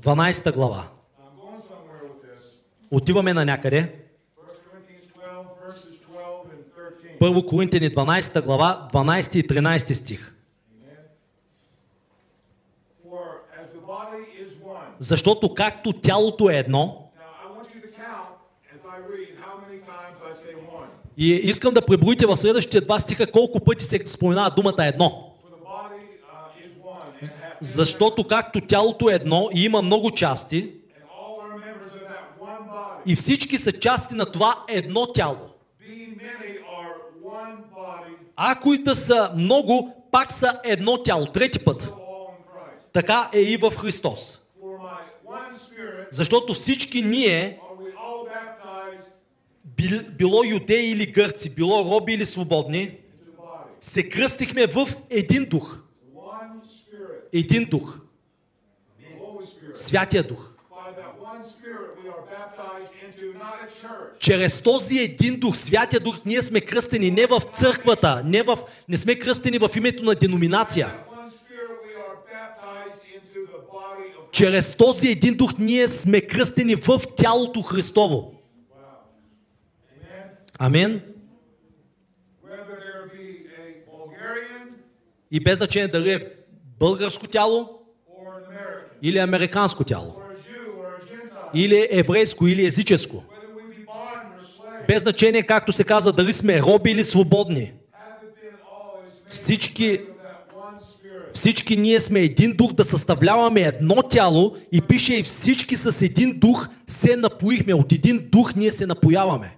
[0.00, 0.50] Corinthians 12.
[0.50, 0.88] 12 глава.
[2.90, 3.78] Отиваме на някъде.
[3.78, 7.18] 1 Corinthians 12, verses 12 and 13.
[7.18, 10.32] Първо Коринтияни 12 глава, 12 и 13 стих.
[14.98, 17.02] Защото както тялото е едно,
[21.18, 25.25] и искам да преброите в следващите два стиха колко пъти се споменава думата едно.
[27.60, 30.72] Защото както тялото е едно и има много части,
[33.06, 35.36] и всички са части на това едно тяло.
[38.66, 41.26] И да са много, пак са едно тяло.
[41.26, 41.92] Трети път.
[42.92, 44.40] така е и в Христос.
[46.10, 47.60] Защото всички ние,
[50.12, 52.96] било юдеи или гърци, било роби или свободни,
[53.80, 55.78] се кръстихме в един дух.
[57.32, 57.98] Един дух.
[59.72, 60.52] Святия дух.
[64.18, 68.58] Чрез този един дух, Святия дух, ние сме кръстени не в църквата, не, в,
[68.88, 70.94] не сме кръстени в името на деноминация.
[74.32, 78.32] Чрез този един дух ние сме кръстени в тялото Христово.
[83.86, 84.68] Bulgarian
[85.30, 86.35] И без значение дали е
[86.78, 87.68] българско тяло
[89.02, 90.14] или американско тяло,
[91.54, 93.24] или еврейско или езическо.
[94.88, 97.72] Без значение, както се казва, дали сме роби или свободни.
[99.26, 100.00] Всички,
[101.32, 106.38] всички ние сме един дух да съставляваме едно тяло и пише и всички с един
[106.38, 107.74] дух се напоихме.
[107.74, 109.56] От един дух ние се напояваме.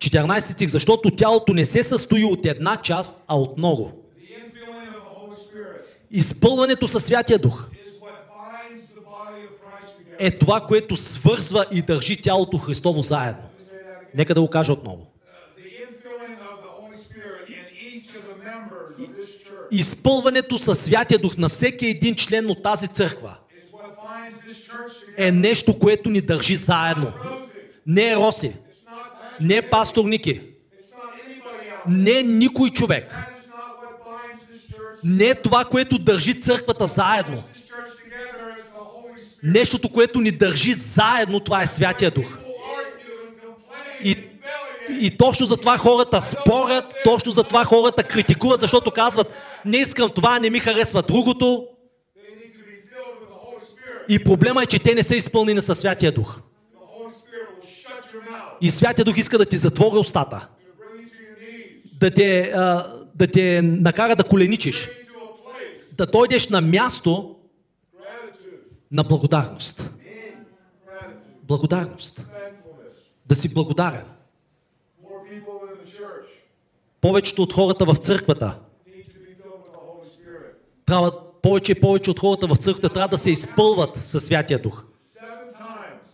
[0.00, 3.92] 14 стих, защото тялото не се състои от една част, а от много.
[6.10, 7.66] Изпълването със Святия Дух
[10.18, 13.42] е това, което свързва и държи тялото Христово заедно.
[14.14, 15.06] Нека да го кажа отново.
[19.70, 23.36] Изпълването със Святия Дух на всеки един член от тази църква
[25.16, 27.12] е нещо, което ни държи заедно.
[27.86, 28.52] Не е Роси,
[29.40, 30.40] не пастор Ники,
[31.88, 33.16] не никой човек.
[35.04, 37.42] Не това, което държи църквата заедно.
[39.42, 42.38] Нещото, което ни държи заедно, това е Святия Дух.
[44.04, 44.16] И,
[45.00, 50.10] и точно за това хората спорят, точно за това хората критикуват, защото казват, не искам
[50.10, 51.66] това, не ми харесва другото.
[54.08, 56.40] И проблема е, че те не са изпълнени със Святия Дух.
[56.40, 58.49] The Holy Spirit will shut your mouth.
[58.60, 60.48] И Святия Дух иска да ти затвори устата,
[62.00, 62.52] да те,
[63.14, 64.88] да те накара да коленичиш,
[65.92, 67.36] да дойдеш на място
[68.92, 69.90] на благодарност.
[71.42, 72.26] Благодарност.
[73.26, 74.04] Да си благодарен.
[77.00, 78.58] Повечето от хората в църквата
[80.86, 84.84] трябва, повече и повече от хората в църквата трябва да се изпълват със Святия Дух.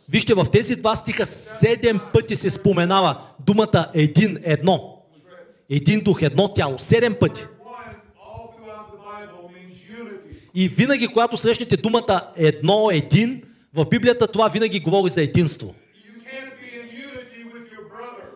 [0.09, 5.03] Вижте, в тези два стиха седем пъти се споменава думата един, едно.
[5.71, 6.79] Един дух, едно тяло.
[6.79, 7.47] Седем пъти.
[10.55, 13.42] И винаги, когато срещнете думата едно, един,
[13.75, 15.75] в Библията това винаги говори за единство.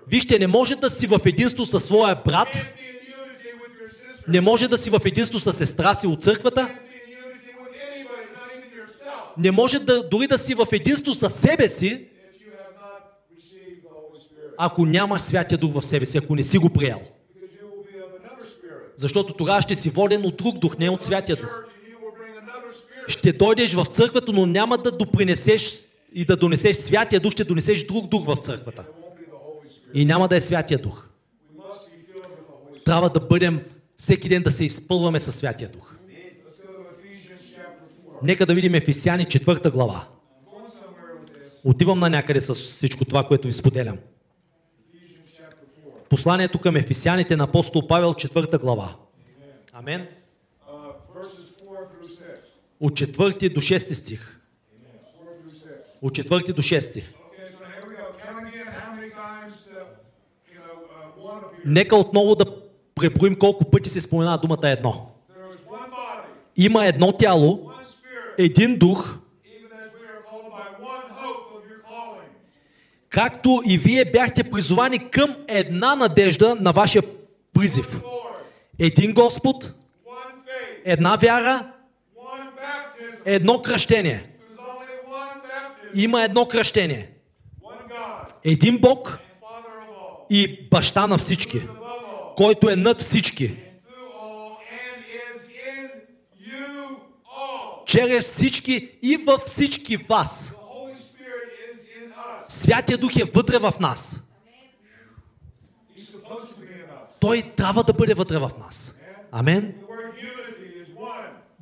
[0.08, 2.66] Вижте, не може да си в единство със своя брат,
[4.28, 6.68] не може да си в единство с сестра си от църквата,
[9.38, 12.06] не може да, дори да си в единство с себе си,
[14.58, 17.00] ако нямаш Святия Дух в себе си, ако не си го приел.
[18.96, 21.64] Защото тогава ще си воден от друг дух, не от Святия Дух.
[23.08, 27.86] Ще дойдеш в църквата, но няма да допринесеш и да донесеш Святия Дух, ще донесеш
[27.86, 28.84] друг дух в църквата.
[29.94, 31.06] И няма да е Святия Дух.
[32.84, 33.60] Трябва да бъдем
[33.98, 35.89] всеки ден да се изпълваме със Святия Дух.
[38.22, 40.04] Нека да видим Ефесяни 4 глава.
[41.64, 43.98] Отивам на някъде с всичко това, което ви споделям.
[43.98, 46.08] Ephesians chapter 4.
[46.08, 48.94] Посланието към Ефесяните на апостол Павел 4 глава.
[49.72, 50.06] Амен.
[51.14, 52.36] Verses 4 through 6.
[52.80, 54.40] От 4 до 6 стих.
[54.42, 54.52] 4
[55.42, 56.02] through 6.
[56.02, 56.80] От 4 до 6.
[56.80, 57.02] Okay,
[57.58, 58.06] so here we go.
[58.24, 59.80] Count again how many times the,
[60.52, 61.64] you know, uh, one appears.
[61.64, 62.44] Нека отново да
[62.94, 65.06] преброим колко пъти се споменава думата едно.
[66.56, 67.72] Има едно тяло,
[68.38, 69.18] един дух,
[73.08, 77.02] както и вие бяхте призовани към една надежда на вашия
[77.52, 78.00] призив.
[78.78, 79.74] Един Господ,
[80.84, 81.72] една вяра,
[83.24, 84.26] едно кръщение.
[85.94, 87.10] Има едно кръщение.
[88.44, 89.18] Един Бог
[90.30, 91.62] и баща на всички,
[92.36, 93.56] който е над всички.
[97.90, 100.54] Чрез всички и във всички вас.
[102.48, 104.20] Святия Дух е вътре в нас.
[107.20, 108.96] Той трябва да бъде вътре в нас.
[109.32, 109.74] Амен.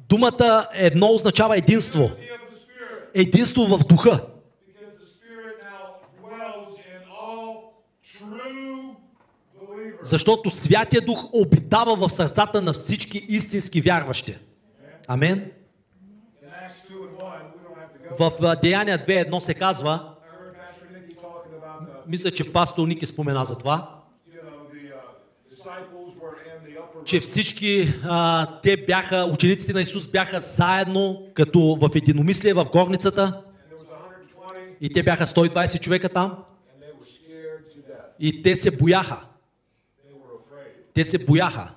[0.09, 2.11] Думата едно означава единство.
[3.15, 4.27] Единство в духа.
[10.03, 14.39] Защото Святия Дух обитава в сърцата на всички истински вярващи.
[15.07, 15.53] Амен.
[16.49, 17.98] In Acts 2 and 1, we don't have to go.
[18.19, 20.15] В Деяния 2.1 се казва,
[22.07, 23.95] мисля, че пастор Ники спомена за това,
[27.05, 33.43] че всички а, те бяха, учениците на Исус бяха заедно, като в единомислие в горницата
[33.61, 36.45] and there was 120 и те бяха 120 човека там
[38.21, 39.21] и те се бояха.
[40.95, 41.71] Те се бояха.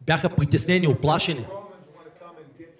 [0.00, 1.46] Бяха притеснени, оплашени.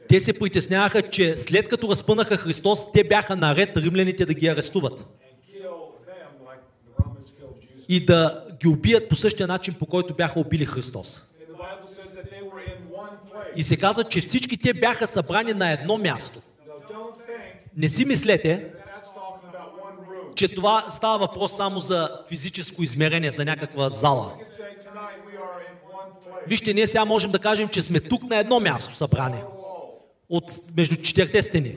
[0.09, 5.07] Те се притесняваха, че след като разпънаха Христос, те бяха наред римляните да ги арестуват
[7.89, 11.23] и да ги убият по същия начин, по който бяха убили Христос.
[13.57, 16.41] И се казва, че всички те бяха събрани на едно място.
[17.77, 18.73] Не си мислете,
[20.35, 24.33] че това става въпрос само за физическо измерение, за някаква зала.
[26.47, 29.39] Вижте, ние сега можем да кажем, че сме тук на едно място събрани.
[30.29, 31.77] От между четирите стени.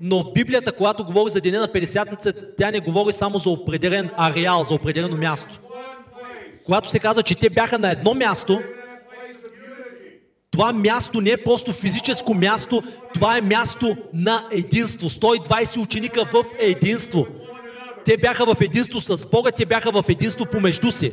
[0.00, 4.62] Но Библията, когато говори за деня на Петдесятница, тя не говори само за определен ареал,
[4.62, 5.60] за определено място.
[6.64, 8.60] Когато се казва, че те бяха на едно място,
[10.50, 12.82] това място не е просто физическо място,
[13.14, 15.10] това е място на единство.
[15.10, 17.26] 120 ученика в единство.
[18.04, 21.12] Те бяха в единство с Бога, те бяха в единство помежду си.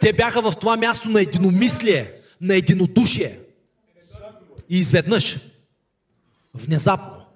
[0.00, 3.38] Те бяха в това място на единомислие, на единодушие.
[4.68, 5.38] И изведнъж,
[6.54, 7.26] внезапно,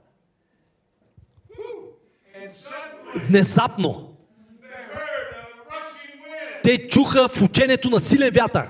[3.17, 4.17] внезапно,
[6.63, 8.69] те чуха в учението на силен вятър.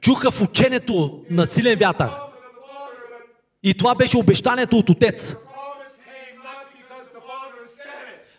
[0.00, 2.10] Чуха в учението на силен вятър.
[3.62, 5.34] И това беше обещанието от Отец.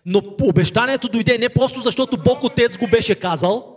[0.06, 3.70] Но обещанието дойде не просто защото Бог Отец го беше казал,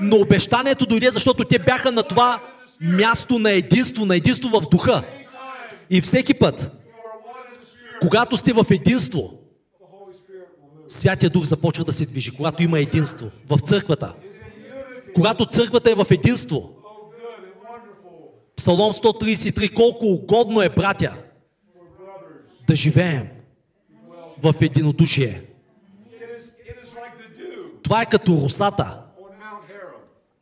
[0.00, 2.42] но обещанието дойде, защото те бяха на това
[2.80, 5.02] място на единство, на единство в духа.
[5.90, 6.70] И всеки път,
[8.00, 9.40] когато сте в единство.
[10.88, 14.14] Святия Дух започва да се движи, когато има единство в църквата.
[15.14, 16.70] Когато църквата е в единство.
[18.56, 21.12] Псалом 133, колко угодно е, братя,
[22.66, 23.28] да живеем
[24.42, 25.42] в единодушие.
[27.82, 28.98] Това е като русата.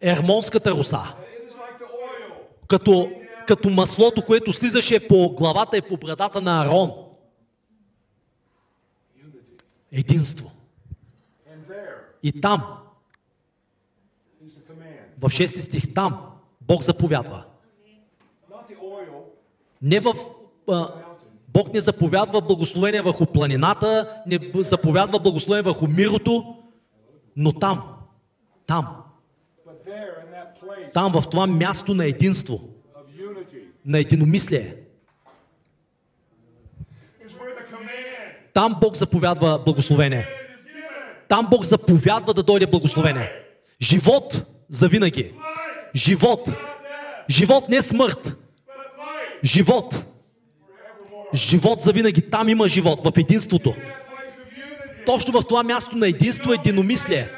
[0.00, 1.00] Ермонската руса.
[2.68, 3.10] Като,
[3.46, 6.92] като маслото, което слизаше по главата и по брадата на Арон.
[9.92, 10.50] Единство.
[12.22, 12.78] И там,
[15.20, 16.26] в 6 стих, там
[16.60, 17.44] Бог заповядва.
[19.82, 20.14] Не в...
[20.68, 20.92] А,
[21.48, 26.56] Бог не заповядва благословение върху планината, не заповядва благословение върху мирото,
[27.36, 27.82] но там,
[28.66, 29.02] там,
[30.94, 32.60] там в това място на единство,
[33.86, 34.74] на единомислие,
[38.58, 40.28] там Бог заповядва благословение.
[41.28, 43.32] Там Бог заповядва да дойде благословение.
[43.82, 45.32] Живот за винаги.
[45.94, 46.50] Живот.
[47.30, 48.18] Живот не смърт.
[48.18, 48.34] but
[48.98, 50.04] life Живот.
[51.34, 52.30] Живот за винаги.
[52.30, 53.74] Там има живот, в единството.
[55.06, 57.28] Точно в това място на единство, единомислие.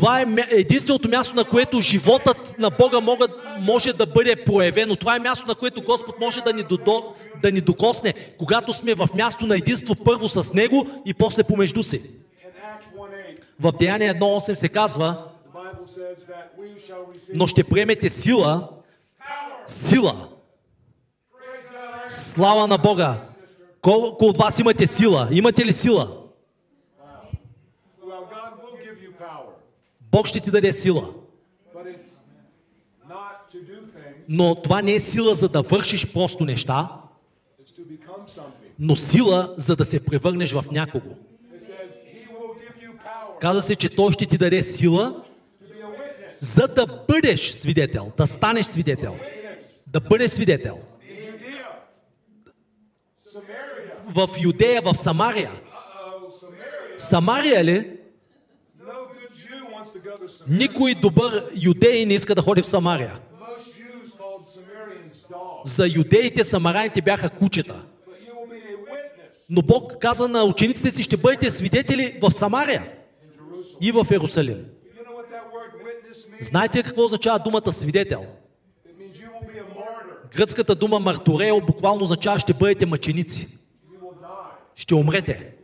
[0.00, 3.30] Това е единственото място, на което животът на Бога могат,
[3.60, 4.96] може да бъде проявено.
[4.96, 8.94] Това е място, на което Господ може да ни, додо, да ни докосне, когато сме
[8.94, 11.98] в място на единство първо с Него и после помежду си.
[12.00, 15.24] In Acts 1:8, В Деяние 1.8 се казва,
[17.34, 18.68] но ще приемете сила,
[19.66, 20.28] сила,
[22.08, 23.16] слава на Бога.
[23.82, 25.28] Колко от вас имате сила?
[25.30, 26.19] Имате ли сила?
[30.10, 31.14] Бог ще ти даде сила.
[34.28, 36.88] Но това не е сила за да вършиш просто неща,
[38.78, 41.16] но сила за да се превърнеш в някого.
[43.40, 45.24] Казва се, че Той ще ти даде сила,
[46.40, 49.16] за да бъдеш свидетел, да станеш свидетел,
[49.86, 50.78] да бъдеш свидетел.
[54.04, 55.50] В Юдея, в Самария.
[56.98, 57.99] Самария ли?
[60.48, 63.20] Никой добър юдей не иска да ходи в Самария.
[65.64, 67.82] За юдеите самараните бяха кучета.
[69.50, 72.92] Но Бог каза на учениците си, ще бъдете свидетели в Самария
[73.80, 74.64] и в means?
[76.40, 78.26] Знаете какво означава думата свидетел?
[80.36, 83.48] Гръцката дума мартурео буквално означава ще бъдете мъченици.
[84.74, 85.54] Ще умрете.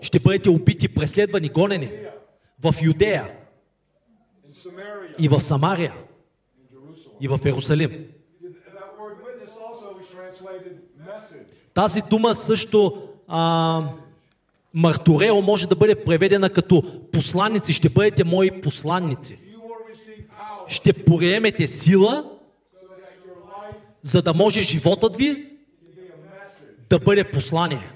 [0.00, 1.90] Ще бъдете убити, преследвани, гонени.
[2.62, 3.37] В Юдея
[5.18, 5.94] и в Самария
[7.20, 7.38] и в
[10.98, 11.46] message.
[11.74, 13.82] Тази дума също а,
[14.74, 17.72] Марторео може да бъде преведена като посланници.
[17.72, 19.38] Ще бъдете мои посланници.
[20.66, 22.30] Ще приемете сила,
[24.02, 25.46] за да може животът ви
[26.90, 27.90] да бъде послание.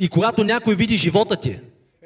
[0.00, 1.60] И когато някой види живота ти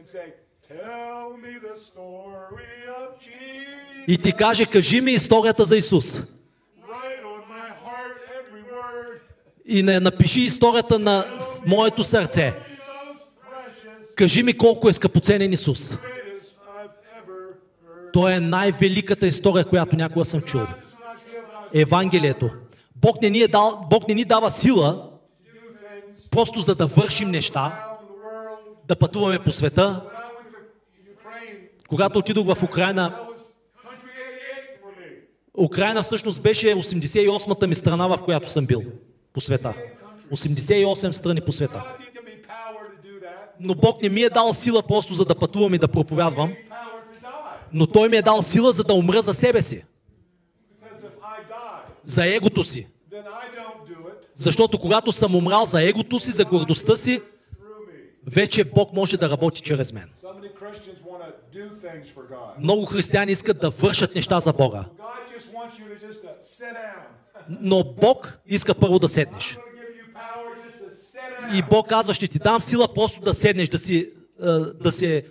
[0.07, 0.33] and say,
[0.69, 4.05] Tell me the story of Jesus.
[4.09, 6.23] и ти каже, кажи ми историята за Исус.
[9.65, 12.55] И не напиши историята на моето сърце.
[14.17, 15.97] Кажи ми колко е скъпоценен Исус.
[18.13, 20.67] Той е най-великата история, която някога съм чул.
[21.75, 22.51] Евангелието.
[22.97, 25.11] Бог не ни, е дал, Бог не ни дава сила,
[26.31, 27.86] просто за да вършим неща.
[28.89, 30.03] Да пътуваме по света.
[31.89, 33.43] Когато отидох в Украина, that was
[33.87, 35.65] country 88 for me.
[35.65, 38.83] Украина всъщност беше 88-та ми страна, в която съм бил
[39.33, 39.75] по света.
[40.33, 41.83] 88 страни по света.
[43.61, 46.53] Но Бог не ми е дал сила просто за да пътувам и да проповядвам,
[47.73, 49.85] но Той ми е дал сила за да умра за себе си,
[52.05, 52.87] за егото си.
[54.35, 57.21] Защото когато съм умрал за егото си, за гордостта си.
[58.27, 60.11] Вече Бог може да работи чрез мен.
[62.59, 64.85] Много християни искат да вършат неща за Бога.
[67.49, 69.59] Но Бог иска първо да седнеш.
[71.55, 74.13] И Бог казва, ще ти дам сила просто да седнеш, да, си,
[74.81, 75.27] да се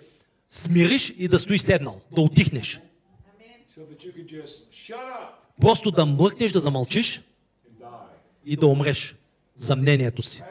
[0.50, 2.80] смириш и да стоиш седнал, да отихнеш.
[5.60, 7.22] Просто да млъкнеш, да замълчиш
[8.44, 9.16] и да умреш
[9.56, 10.42] за мнението си.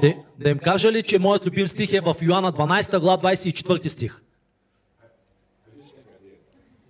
[0.00, 3.88] Да, да им кажа ли, че моят любим стих е в Йоанна 12 глава 24
[3.88, 4.20] стих?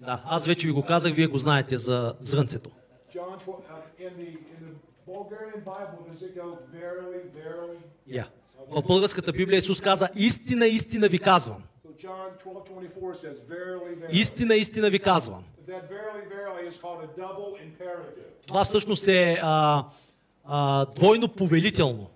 [0.00, 2.70] Да, аз вече ви го казах, вие го знаете за зрънцето.
[3.14, 3.60] John 12,
[4.00, 4.72] in the, in the
[5.06, 7.78] Bulgarian Bible, does it go verily, verily?
[8.08, 8.26] Yeah.
[8.70, 11.62] В българската Библия Исус каза, истина, истина ви казвам.
[11.86, 14.12] So John 12, 24 says verily, verily.
[14.12, 15.44] Истина, истина ви казвам.
[18.46, 19.84] Това всъщност е а,
[20.44, 22.10] а, двойно повелително.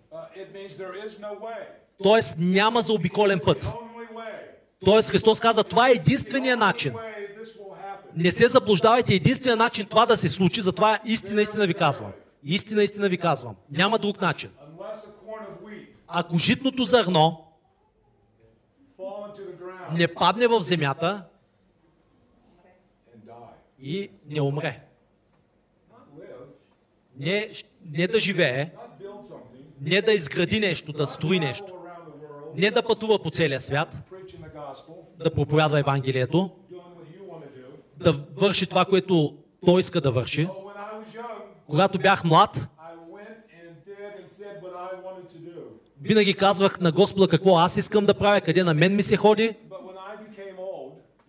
[2.02, 3.68] Тоест няма заобиколен път.
[4.84, 6.94] Тоест Христос каза, това е единствения начин.
[8.16, 12.12] Не се заблуждавайте, единствения начин това да се случи, затова истина, истина ви казвам.
[12.44, 13.56] Истина, истина ви казвам.
[13.70, 14.50] Няма друг начин.
[16.06, 17.44] Ако житното зърно
[19.92, 21.24] не падне в земята
[23.80, 24.80] и не умре,
[27.16, 27.50] не,
[27.84, 28.70] не да живее,
[29.80, 31.72] не да изгради нещо, да строи нещо,
[32.56, 33.96] не да пътува по целия свят,
[35.24, 36.50] да проповядва Евангелието,
[37.96, 40.48] да върши това, което той иска да върши.
[41.66, 42.68] Когато бях млад,
[46.02, 49.54] винаги казвах на Господа какво аз искам да правя, къде на мен ми се ходи,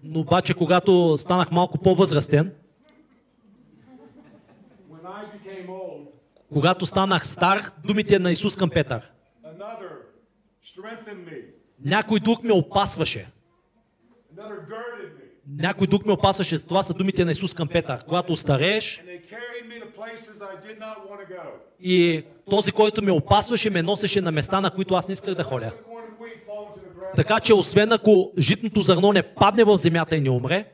[0.04, 2.54] но обаче когато станах малко по-възрастен,
[6.54, 9.12] когато станах стар, думите на Исус към Петър.
[11.86, 13.28] Някой друг ме опасваше.
[15.58, 16.66] Някой друг ме опасваше.
[16.66, 18.04] Това са думите на Исус към Петър.
[18.06, 21.44] Когато старееш and they carried me to places I did not want to go.
[21.80, 25.44] и този, който ме опасваше, ме носеше на места, на които аз не исках да
[25.44, 25.72] ходя.
[27.16, 30.66] Така че, освен ако житното зърно не падне в земята и не умре,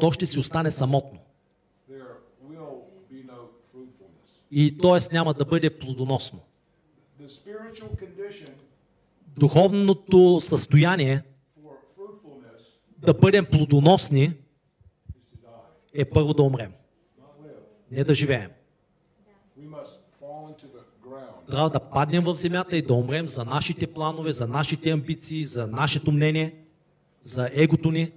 [0.00, 1.18] то ще си остане самотно.
[4.50, 5.14] И т.е.
[5.14, 6.40] няма да бъде плодоносно.
[9.36, 11.22] Духовното състояние
[12.98, 14.32] да бъдем плодоносни
[15.94, 16.72] е първо да умрем,
[17.90, 18.50] не да живеем.
[21.50, 25.66] Трябва да паднем в земята и да умрем за нашите планове, за нашите амбиции, за
[25.66, 26.64] нашето мнение,
[27.22, 28.12] за егото ни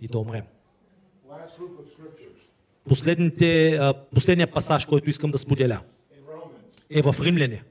[0.00, 0.44] и да умрем.
[2.88, 3.80] Последните,
[4.14, 5.80] последния пасаж, който искам да споделя,
[6.90, 7.62] е в Римляни.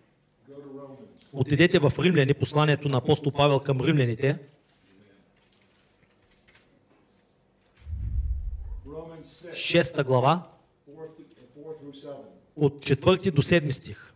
[0.49, 0.97] Romans.
[1.33, 4.37] Отидете в Римляни, посланието на апостол Павел към римляните,
[8.87, 10.43] Romans 6, 6 глава,
[10.89, 12.15] 4, th- 4 through 7.
[12.55, 14.13] от 4 до 7 стих.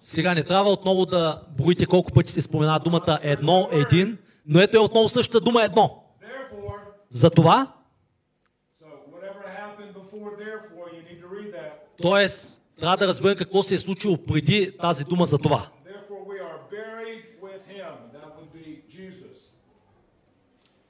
[0.00, 4.76] Сега не трябва отново да броите колко пъти се спомена думата едно, един, Но ето
[4.76, 6.04] е отново същата дума едно.
[7.10, 7.72] Затова,
[12.04, 12.26] т.е.
[12.80, 15.68] трябва да разберем какво се е случило преди тази дума за това.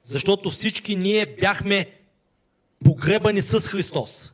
[0.03, 1.91] Защото всички ние бяхме
[2.85, 4.33] погребани с Христос.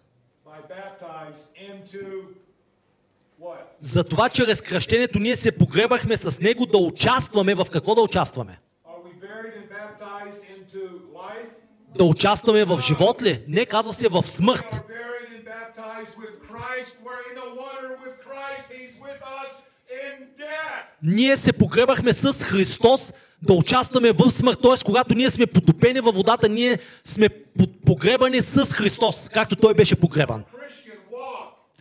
[3.42, 3.58] What?
[3.80, 8.60] Затова чрез кръщението ние се погребахме с Него да участваме в какво да участваме?
[11.98, 13.44] Да участваме в живот ли?
[13.48, 14.82] Не, казва се в смърт.
[21.04, 24.60] Ние се погребахме с Христос да участваме в смърт.
[24.62, 24.84] Т.е.
[24.86, 30.00] когато ние сме потопени във водата, ние сме по- погребани с Христос, както Той беше
[30.00, 30.44] погребан.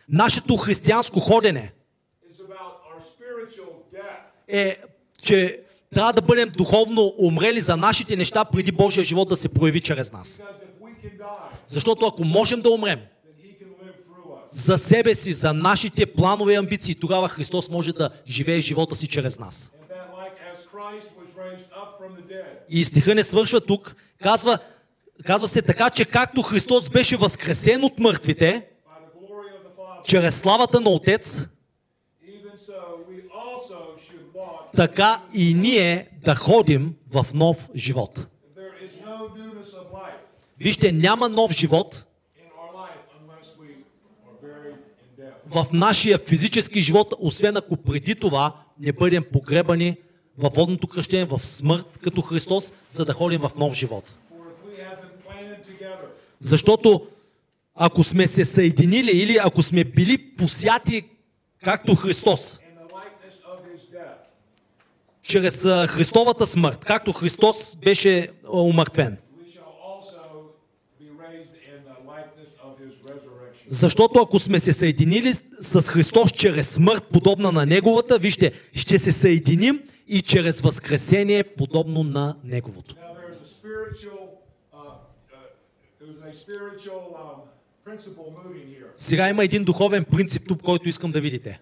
[0.08, 1.72] Нашето християнско ходене
[4.48, 4.76] е,
[5.22, 5.60] че
[5.94, 10.12] трябва да бъдем духовно умрели за нашите неща преди Божия живот да се прояви чрез
[10.12, 10.40] нас.
[11.66, 13.00] Защото ако можем да умрем
[14.52, 19.08] за себе си, за нашите планове и амбиции, тогава Христос може да живее живота си
[19.08, 19.70] чрез нас.
[22.68, 23.96] И стиха не свършва тук.
[24.22, 24.58] Казва,
[25.26, 28.66] казва се така, че както Христос беше възкресен от мъртвите,
[30.04, 31.46] чрез славата на Отец,
[34.76, 38.26] така и ние да ходим в нов живот.
[40.58, 42.04] Вижте, няма нов живот
[45.50, 49.96] в нашия физически живот, освен ако преди това не бъдем погребани
[50.38, 54.14] във водното кръщение, в смърт като Христос, за да ходим в нов живот.
[56.40, 57.06] Защото
[57.74, 61.02] ако сме се съединили или ако сме били посяти
[61.64, 62.58] както Христос,
[65.22, 69.18] чрез Христовата смърт, както Христос беше умъртвен.
[73.70, 79.12] Защото ако сме се съединили с Христос чрез смърт, подобна на Неговата, вижте, ще се
[79.12, 82.94] съединим и чрез възкресение, подобно на Неговото.
[82.94, 82.98] Uh,
[84.72, 84.96] uh,
[87.14, 88.10] um,
[88.96, 91.60] Сега има един духовен принцип тук, който искам да видите.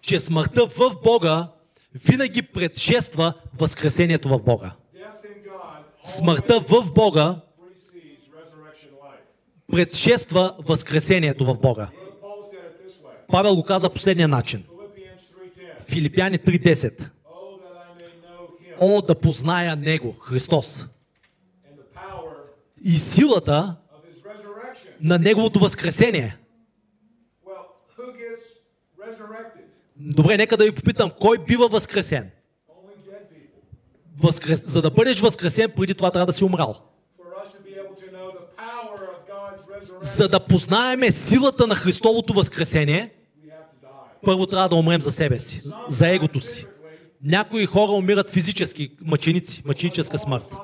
[0.00, 1.48] Че смъртта в Бога
[1.94, 4.72] винаги предшества възкресението в Бога.
[6.04, 7.40] Смъртта в Бога
[9.72, 11.88] предшества възкресението в Бога.
[13.28, 14.64] Павел го каза последния начин.
[15.88, 17.10] Филипяни 3.10
[18.80, 20.86] О, да позная Него, Христос.
[22.84, 23.76] И силата
[25.00, 26.38] на Неговото възкресение.
[29.96, 32.30] Добре, нека да ви попитам, кой бива възкресен?
[34.22, 34.62] Възкрес...
[34.64, 36.74] За да бъдеш възкресен, преди това трябва да си умрал.
[40.00, 43.10] За да познаеме силата на Христовото възкресение,
[44.24, 46.66] първо трябва да умрем за себе си, за егото си.
[47.24, 50.56] Някои хора умират физически, мъченици, мъченическа смърт.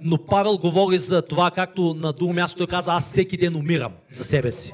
[0.00, 3.92] Но Павел говори за това, както на друго място той каза, аз всеки ден умирам
[4.10, 4.72] за себе си.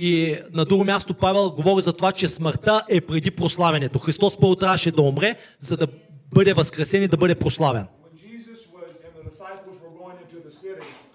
[0.00, 3.98] И на друго място Павел говори за това, че смъртта е преди прославянето.
[3.98, 5.86] Христос първо трябваше да умре, за да
[6.34, 7.86] бъде възкресен и да бъде прославен.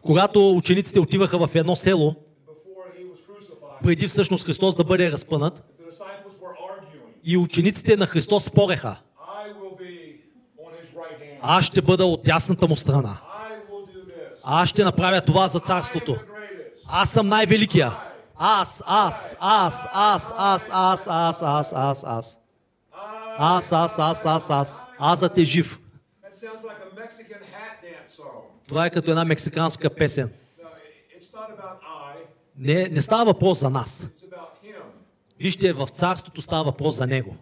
[0.01, 2.15] Когато учениците отиваха в едно село,
[3.83, 5.63] преди всъщност Христос да бъде разпънат,
[7.23, 8.95] и учениците на Христос спореха.
[11.41, 13.17] Аз ще бъда от ясната му страна.
[14.43, 16.15] Аз ще направя това за царството.
[16.87, 17.91] Аз съм най-великия.
[18.45, 22.39] Аз, аз, аз, аз, аз, аз, аз, аз, аз, аз.
[23.37, 24.87] Аз, аз, аз, аз, аз.
[24.99, 25.79] Аз за те жив.
[28.67, 30.33] Това е като една мексиканска песен.
[32.57, 34.09] Не, не става въпрос за нас.
[35.39, 37.35] Вижте, в царството става въпрос за него.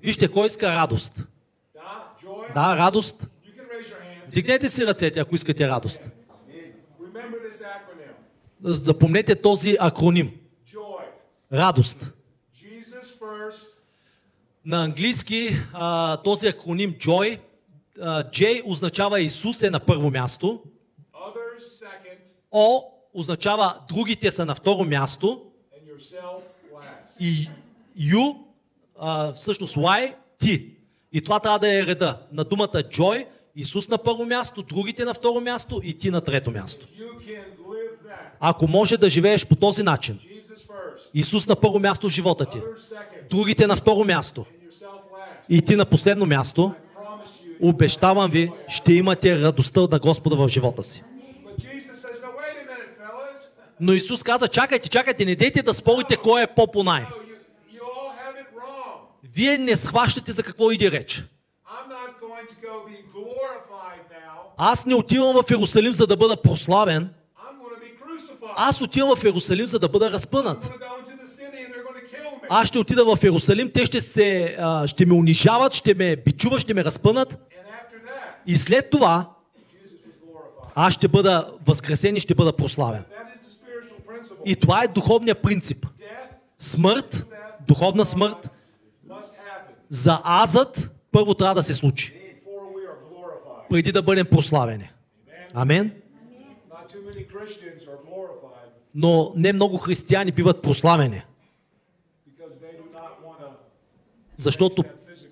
[0.00, 1.24] Вижте, кой иска радост?
[2.54, 3.26] Да, радост.
[4.28, 6.02] Дигнете си ръцете, ако искате радост.
[8.64, 10.32] Запомнете този акроним.
[11.52, 12.10] Радост.
[14.64, 17.38] На английски а, този акроним JOY,
[18.00, 20.62] а, J означава Исус е на първо място,
[22.52, 22.82] О
[23.14, 25.42] означава другите са на второ място
[27.20, 27.48] и
[28.98, 30.70] а, всъщност Y, ти.
[31.12, 32.18] И това трябва да е реда.
[32.32, 36.50] На думата Joy Исус на първо място, другите на второ място и ти на трето
[36.50, 36.86] място.
[38.46, 40.18] Ако може да живееш по този начин,
[41.14, 44.46] Исус на първо място в живота ти, second, другите на второ място.
[45.48, 46.74] И ти на последно място,
[47.62, 51.02] обещавам ви, ще имате радостта на Господа в живота си.
[53.80, 57.06] Но Исус каза, чакайте, чакайте, не дейте да спорите кой е по-понай.
[59.34, 61.24] Вие не схващате за какво иде реч.
[64.56, 67.10] Аз не отивам в Иерусалим, за да бъда прославен.
[68.56, 70.70] Аз отивам в Иерусалим, за да бъда разпънат.
[72.48, 76.74] Аз ще отида в Иерусалим, те ще, се, ще ме унижават, ще ме бичуват, ще
[76.74, 77.38] ме разпънат.
[78.46, 79.30] И след това
[80.74, 83.04] аз ще бъда възкресен и ще бъда прославен.
[84.44, 85.86] И това е духовният принцип.
[86.58, 87.26] Смърт,
[87.66, 88.50] духовна смърт,
[89.90, 92.14] за азът първо трябва да се случи,
[93.70, 94.90] преди да бъдем прославени.
[95.54, 95.92] Амен.
[98.94, 101.22] Но не много християни биват прославени,
[104.36, 104.84] защото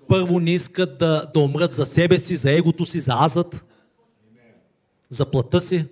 [0.07, 3.65] първо не искат да, да умрат за себе си, за егото си, за азът,
[5.09, 5.85] за плътта си.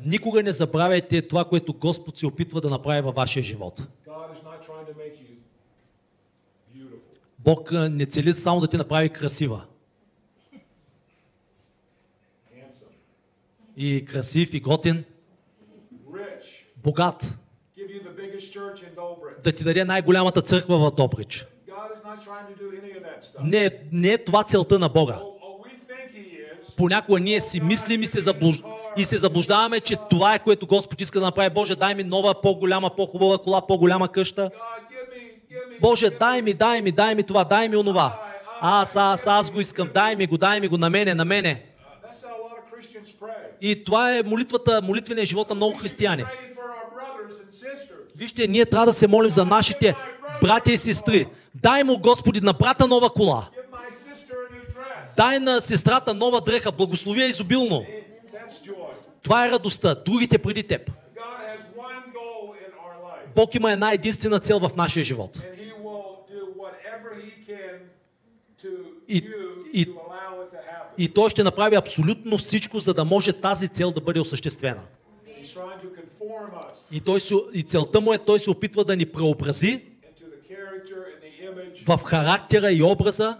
[0.00, 3.82] Никога не забравяйте това, което Господ се опитва да направи във вашия живот.
[7.38, 9.64] Бог не цели само да ти направи красива.
[13.76, 15.04] И красив, и готин,
[16.76, 17.38] богат.
[19.44, 21.46] Да ти даде най-голямата църква в Добрич.
[23.42, 25.12] Не, не е това целта на Бога.
[25.12, 26.76] Oh, oh.
[26.76, 28.62] Понякога ние си мислим и се, заблуж...
[28.96, 31.50] и се заблуждаваме, че това е което Господ иска да направи.
[31.50, 34.50] Боже, дай ми нова, по-голяма, по-хубава кола, по-голяма къща.
[35.80, 38.20] Боже, дай ми, дай ми, дай ми това, дай ми онова.
[38.60, 41.73] Аз, аз, аз го искам, дай ми го, дай ми го, на мене, на мене.
[43.60, 46.24] И това е молитвата, молитвения живот на много християни.
[48.16, 49.94] Вижте, ние трябва да се молим за нашите
[50.42, 51.26] братя и сестри.
[51.54, 53.48] Дай му, Господи, на брата нова кола.
[55.16, 57.86] Дай на сестрата нова дреха, благослови я изобилно.
[59.22, 59.94] Това е радостта.
[59.94, 60.90] Другите преди теб.
[63.36, 65.40] Бог има една единствена цел в нашия живот.
[69.08, 69.24] И-
[69.72, 69.86] и-.
[70.98, 74.82] И Той ще направи абсолютно всичко, за да може тази цел да бъде осъществена.
[76.92, 79.82] И, той се, и целта му е, той се опитва да ни преобрази
[81.86, 83.38] в характера и образа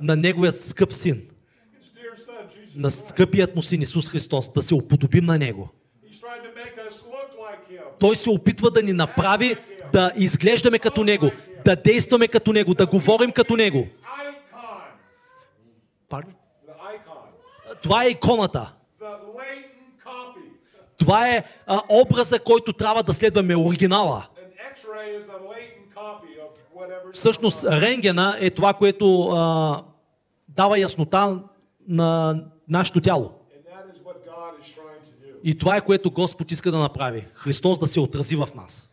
[0.00, 1.28] на Неговия скъп син,
[2.76, 5.68] на скъпият му син Исус Христос, да се уподобим на Него.
[7.98, 9.56] Той се опитва да ни направи
[9.92, 11.30] да изглеждаме като Него,
[11.64, 13.86] да действаме като Него, да говорим като Него.
[17.82, 18.72] Това е иконата.
[20.98, 24.26] Това е а, образа, който трябва да следваме, оригинала.
[27.12, 29.84] Всъщност, рентгена е това, което а,
[30.48, 31.42] дава яснота
[31.88, 33.30] на нашето тяло.
[35.44, 37.26] И това е което Господ иска да направи.
[37.34, 38.88] Христос да се отрази в нас.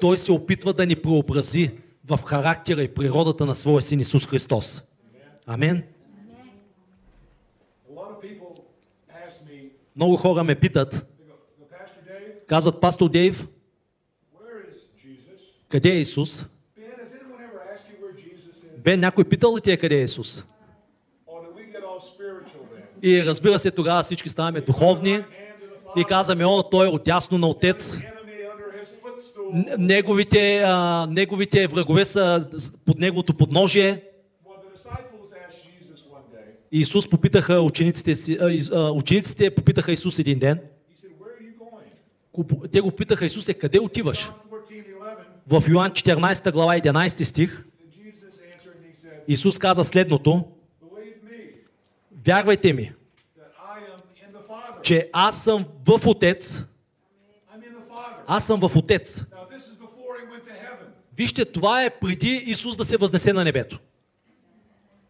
[0.00, 1.70] Той се опитва да ни преобрази
[2.04, 4.82] в характера и природата на своя син Исус Христос.
[5.46, 5.82] Амен.
[9.96, 13.48] Много хора ме питат, they go, "The Pastor Dave, казват, пастор Дейв,
[15.68, 16.46] къде е Исус?
[18.78, 20.44] Бе, някой питал ли ти е къде е Исус?
[23.02, 25.24] И разбира се, тогава всички ставаме духовни
[25.96, 27.98] и казваме, о, той е отясно на Отец.
[29.78, 32.46] Неговите, а, неговите врагове са
[32.86, 34.02] под неговото подножие.
[36.72, 38.38] Исус попитаха учениците си,
[38.72, 40.60] а, учениците попитаха Исус един ден.
[42.72, 44.30] Те го питаха, Исусе, къде отиваш?
[44.30, 44.84] John 14,
[45.48, 45.60] 11.
[45.60, 47.64] В Йоан 14 глава 11 стих
[49.28, 50.44] Исус каза следното.
[52.26, 52.92] Вярвайте ми,
[54.82, 56.64] че аз съм в Отец.
[58.26, 59.24] Аз съм в Отец.
[61.16, 63.78] Вижте, това е преди Исус да се възнесе на небето.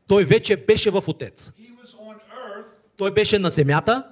[0.07, 1.53] Той вече беше в Отец.
[2.97, 4.05] Той беше на земята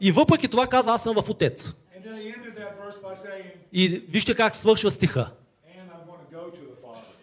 [0.00, 1.74] и въпреки това каза, аз съм в Отец.
[3.72, 5.30] И вижте как свършва стиха.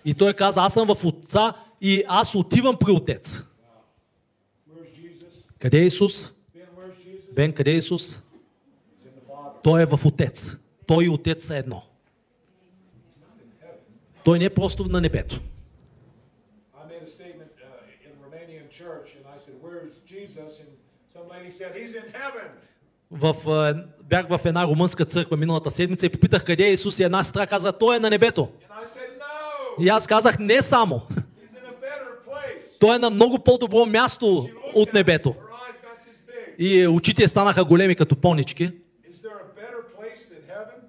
[0.05, 3.43] И той каза, аз съм в Отца и аз отивам при Отец.
[5.59, 6.33] Къде е Исус?
[7.33, 8.21] Бен, къде е Исус?
[9.63, 10.55] Той е в Отец.
[10.87, 11.88] Той и Отец са едно.
[14.29, 15.39] Той не е просто на небето.
[16.73, 16.89] Uh.
[23.11, 27.03] В, а, бях в една румънска църква миналата седмица и попитах къде е Исус и
[27.03, 28.41] една сестра каза, Той е на небето.
[28.41, 29.19] And I said,
[29.79, 30.95] "No, И аз казах, не само.
[30.95, 35.35] he's in a better place." Той е на много по-добро място от небето.
[36.57, 38.71] И очите станаха големи като понички.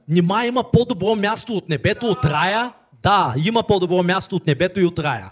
[0.08, 2.72] Нима има по-добро място от небето, от рая?
[3.02, 5.30] Да, има по-добро място от небето и от рая.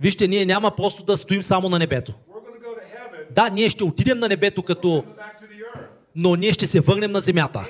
[0.00, 2.12] Вижте, ние няма просто да стоим само на небето.
[3.30, 5.04] Да, ние ще отидем на небето като,
[6.16, 7.66] но ние ще се върнем на земята.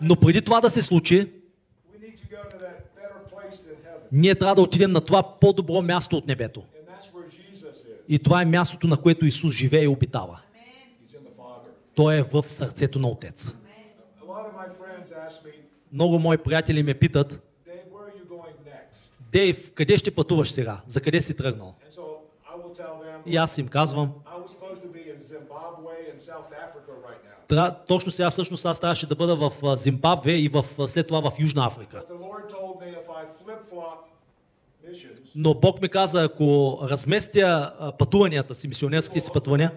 [0.00, 1.32] Но преди това да се случи,
[4.12, 6.62] ние трябва да отидем на това по-добро място от небето.
[8.08, 10.40] И това е мястото, на което Исус живее и обитава.
[11.94, 13.54] Той е в сърцето на Отец.
[15.94, 17.42] Много мои приятели ме питат?
[19.32, 20.80] Дейв, къде ще пътуваш сега?
[20.86, 21.74] За къде си тръгнал?
[23.26, 24.12] И аз им казвам.
[27.48, 31.32] Тра, точно сега всъщност аз трябваше да бъда в Зимбабве и в, след това в
[31.40, 32.02] Южна Африка.
[35.34, 39.72] Но Бог ми каза, ако разместя пътуванията си, мисионерските си пътувания,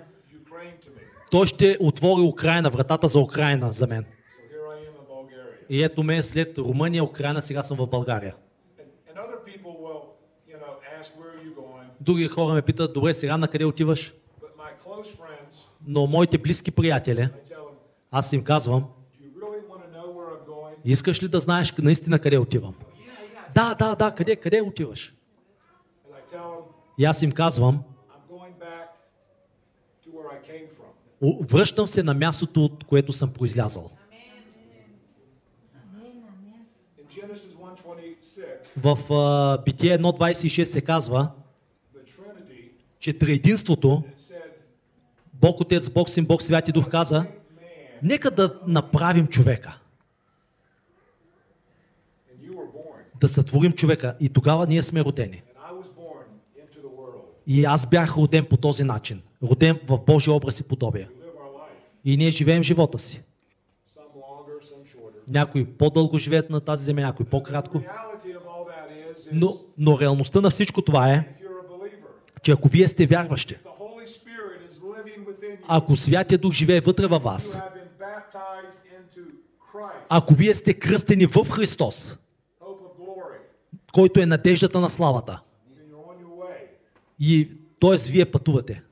[1.32, 4.06] той ще отвори Украина, вратата за Украина за мен.
[5.70, 8.36] И ето ме след Румъния, Украина, сега съм в България.
[12.02, 14.14] Други хора ме питат, добре, сега на къде отиваш?
[15.88, 17.30] Но моите близки приятели,
[18.12, 18.86] аз им казвам,
[20.86, 22.76] искаш ли да знаеш наистина къде отивам?
[23.56, 25.14] Да, да, да, къде, къде отиваш?
[26.98, 28.88] И аз им казвам, I'm going back
[30.06, 30.92] to where I came from.
[31.24, 33.92] «О, връщам се на мястото, от което съм произлязал.
[37.00, 41.32] In Genesis 1:26, В а, Битие 1.26 се казва,
[43.00, 44.04] че триединството,
[45.34, 47.26] Бог Отец, Бог Син, Бог Святи Дух каза,
[48.04, 49.80] нека да направим човека,
[53.20, 54.16] да сътворим човека.
[54.20, 55.44] И тогава ние сме родени.
[57.48, 59.22] И аз бях роден по този начин.
[59.44, 61.10] Роден в Божия образ и подобие.
[62.06, 63.22] И ние живеем живота си.
[65.28, 67.82] Някои по-дълго живеят на тази земя, някои по-кратко.
[69.32, 71.36] Но, но реалността на всичко това е,
[72.42, 73.58] че ако вие сте вярващи,
[75.68, 77.58] ако Святия Дух живее вътре във вас,
[80.10, 82.18] ако вие сте кръстени в Христос,
[83.94, 85.42] който е надеждата на славата,
[87.20, 87.50] и
[87.80, 88.12] т.е.
[88.12, 88.84] вие пътувате.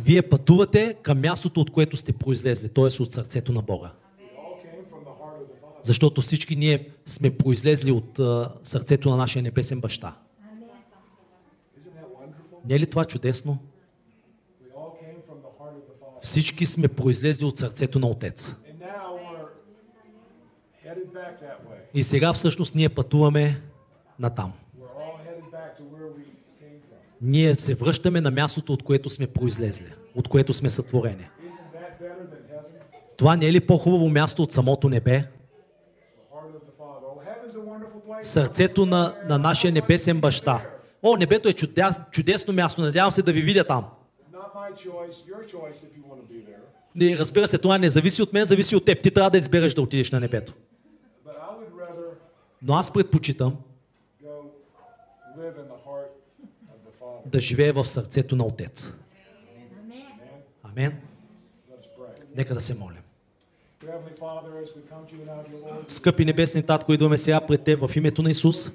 [0.00, 2.84] Вие пътувате към мястото, от което сте произлезли, т.е.
[2.84, 3.90] от сърцето на Бога.
[3.90, 5.67] We all came from the heart of the Father.
[5.82, 10.16] Защото всички ние сме произлезли от а, сърцето на нашия небесен баща.
[12.64, 13.58] Не е ли това чудесно?
[16.22, 18.54] Всички сме произлезли от сърцето на Отец.
[21.94, 23.62] И сега всъщност ние пътуваме
[24.18, 24.52] натам.
[27.20, 31.28] Ние се връщаме на мястото, от което сме произлезли, от което сме сътворени.
[33.16, 35.24] Това не е ли по-хубаво място от самото небе?
[38.22, 40.66] Сърцето на, на нашия небесен баща.
[41.02, 43.86] О, небето е чудес, чудесно място, надявам се да ви видя там.
[46.94, 49.02] Не, разбира се, това не зависи от мен, зависи от теб.
[49.02, 50.54] Ти трябва да избереш да отидеш на небето.
[52.62, 53.56] Но аз предпочитам
[57.26, 58.92] да живея в сърцето на Отец.
[60.62, 61.00] Амен.
[62.36, 62.97] Нека да се молим.
[65.86, 68.70] Скъпи небесни татко, идваме сега пред Те в името на Исус.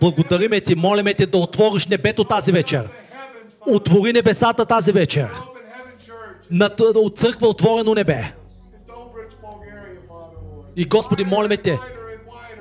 [0.00, 2.88] Благодариме Ти, молиме Те да отвориш небето тази вечер.
[3.66, 5.28] Отвори небесата тази вечер.
[6.80, 8.32] От църква отворено небе.
[10.76, 11.78] И Господи, молиме Те,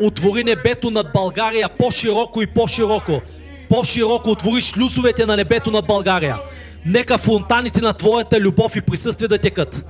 [0.02, 3.22] отвори небето над България по-широко и по-широко.
[3.70, 6.38] По-широко отвори шлюзовете на небето над България.
[6.86, 9.86] Нека фонтаните на Твоята любов и присъствие да текат.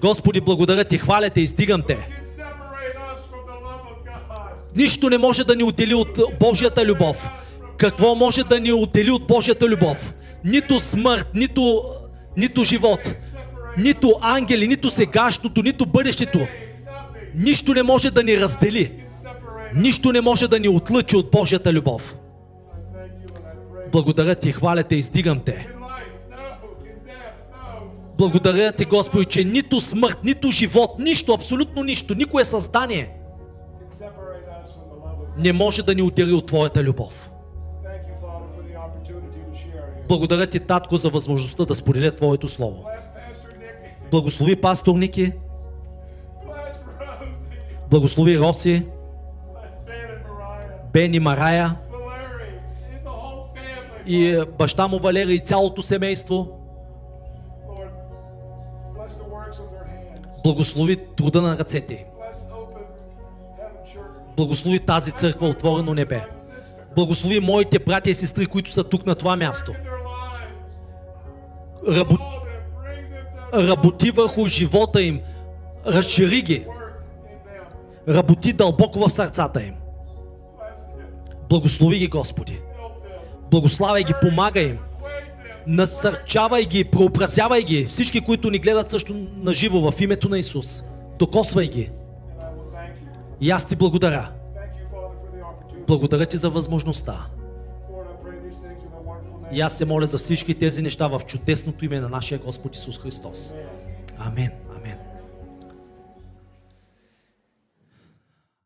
[0.00, 2.08] Господи, благодаря Ти, хваля Те, издигам Те.
[4.76, 7.30] Нищо не може да ни отдели от Божията любов.
[7.76, 10.14] Какво може да ни отдели от Божията любов?
[10.44, 11.82] Нито смърт, нито,
[12.36, 13.14] нито живот,
[13.78, 16.46] нито ангели, нито сегашното, нито бъдещето.
[17.34, 18.92] Нищо не може да ни раздели.
[19.74, 22.16] Нищо не може да ни отлъчи от Божията любов.
[23.92, 25.77] Благодаря ти, хваля те, издигам те.
[28.18, 33.18] Благодаря ти, Господи, че нито смърт, нито живот, нищо, абсолютно нищо, никое създание
[35.38, 37.30] не може да ни отдели от Твоята любов.
[40.08, 42.84] Благодаря ти, Татко, за възможността да споделя Твоето Слово.
[44.10, 45.32] Благослови пастор Ники,
[47.90, 50.92] благослови Роси, Bless Ben and Mariah.
[50.92, 51.76] Бен и Марая
[54.06, 56.57] и баща му Валера и цялото семейство.
[60.42, 62.06] Благослови труда на ръцете им.
[64.36, 66.26] Благослови тази църква, отворено небе.
[66.96, 69.72] Благослови моите братя и сестри, които са тук на това място.
[71.88, 72.18] Рабо...
[73.54, 75.20] Работи върху живота им.
[75.86, 76.66] Разшири ги.
[78.08, 79.74] Работи дълбоко в сърцата им.
[81.48, 82.60] Благослови ги, Господи.
[83.50, 84.78] Благославяй ги, помагай им.
[85.68, 87.86] Насърчавай ги, преобразявай ги.
[87.86, 90.82] Всички, които ни гледат също на живо в името на Исус.
[91.18, 91.90] Докосвай ги.
[93.40, 94.32] И аз ти благодаря.
[95.86, 97.26] Благодаря ти за възможността.
[99.52, 102.98] И аз се моля за всички тези неща в чудесното име на нашия Господ Исус
[102.98, 103.52] Христос.
[104.18, 104.50] Амин.